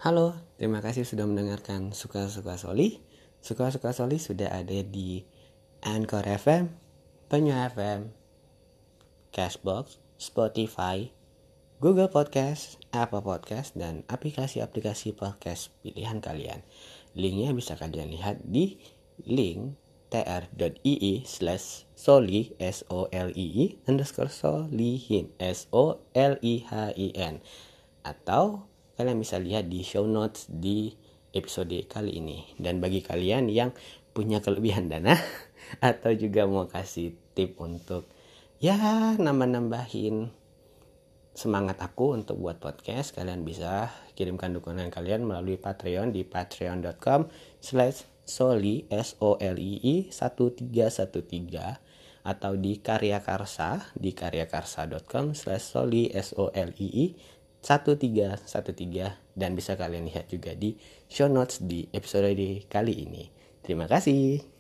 Halo, 0.01 0.33
terima 0.57 0.81
kasih 0.81 1.05
sudah 1.05 1.29
mendengarkan 1.29 1.93
Suka-Suka 1.93 2.57
Soli. 2.57 3.05
Suka-Suka 3.45 3.93
Soli 3.93 4.17
sudah 4.17 4.49
ada 4.49 4.81
di 4.81 5.25
Anchor 5.85 6.25
FM, 6.25 6.73
Penyu 7.29 7.53
FM, 7.53 8.09
Cashbox, 9.29 10.01
Spotify, 10.17 11.13
Google 11.81 12.13
Podcast, 12.13 12.77
Apple 12.93 13.25
Podcast, 13.25 13.73
dan 13.73 14.05
aplikasi-aplikasi 14.09 15.17
podcast 15.17 15.73
pilihan 15.81 16.21
kalian. 16.21 16.61
Linknya 17.19 17.51
bisa 17.55 17.75
kalian 17.75 18.15
lihat 18.15 18.43
di 18.47 18.79
link 19.27 19.75
tr.ii 20.11 21.23
slash 21.23 21.87
soli 21.95 22.51
s 22.59 22.83
o 22.91 23.07
l 23.15 23.31
i 23.39 23.47
i 23.63 23.67
underscore 23.87 24.31
solihin 24.31 25.31
s 25.39 25.71
o 25.71 26.03
l 26.13 26.35
i 26.43 26.55
h 26.67 26.73
i 26.99 27.09
n. 27.15 27.39
Atau 28.03 28.67
kalian 28.99 29.23
bisa 29.23 29.39
lihat 29.39 29.71
di 29.71 29.87
show 29.87 30.05
notes 30.05 30.51
di 30.51 30.95
episode 31.31 31.87
kali 31.87 32.19
ini. 32.19 32.51
Dan 32.59 32.83
bagi 32.83 33.01
kalian 33.07 33.47
yang 33.47 33.71
punya 34.11 34.43
kelebihan 34.43 34.91
dana 34.91 35.15
atau 35.79 36.11
juga 36.19 36.45
mau 36.51 36.67
kasih 36.67 37.15
tip 37.39 37.55
untuk 37.63 38.11
ya 38.59 39.15
nambah-nambahin 39.15 40.40
semangat 41.41 41.81
aku 41.81 42.13
untuk 42.21 42.37
buat 42.37 42.61
podcast 42.61 43.17
kalian 43.17 43.49
bisa 43.49 43.89
kirimkan 44.13 44.53
dukungan 44.53 44.93
kalian 44.93 45.25
melalui 45.25 45.57
Patreon 45.57 46.13
di 46.13 46.29
patreon.com 46.29 47.33
slash 47.65 48.05
Soli 48.29 48.85
S 48.93 49.17
O 49.25 49.41
L 49.41 49.57
I 49.57 49.81
I 49.81 50.13
1313 50.13 50.69
atau 52.21 52.53
di 52.61 52.85
Karya 52.85 53.25
Karsa 53.25 53.89
di 53.97 54.13
karyakarsa.com 54.13 55.33
slash 55.33 55.65
soli 55.65 56.13
S 56.13 56.37
O 56.37 56.53
L 56.53 56.77
I 56.77 56.89
I 56.93 57.07
1313 57.65 59.33
dan 59.33 59.57
bisa 59.57 59.81
kalian 59.81 60.05
lihat 60.13 60.29
juga 60.29 60.53
di 60.53 60.77
show 61.09 61.33
notes 61.33 61.65
di 61.65 61.89
episode 61.97 62.37
kali 62.69 62.95
ini. 63.09 63.33
Terima 63.65 63.89
kasih. 63.89 64.60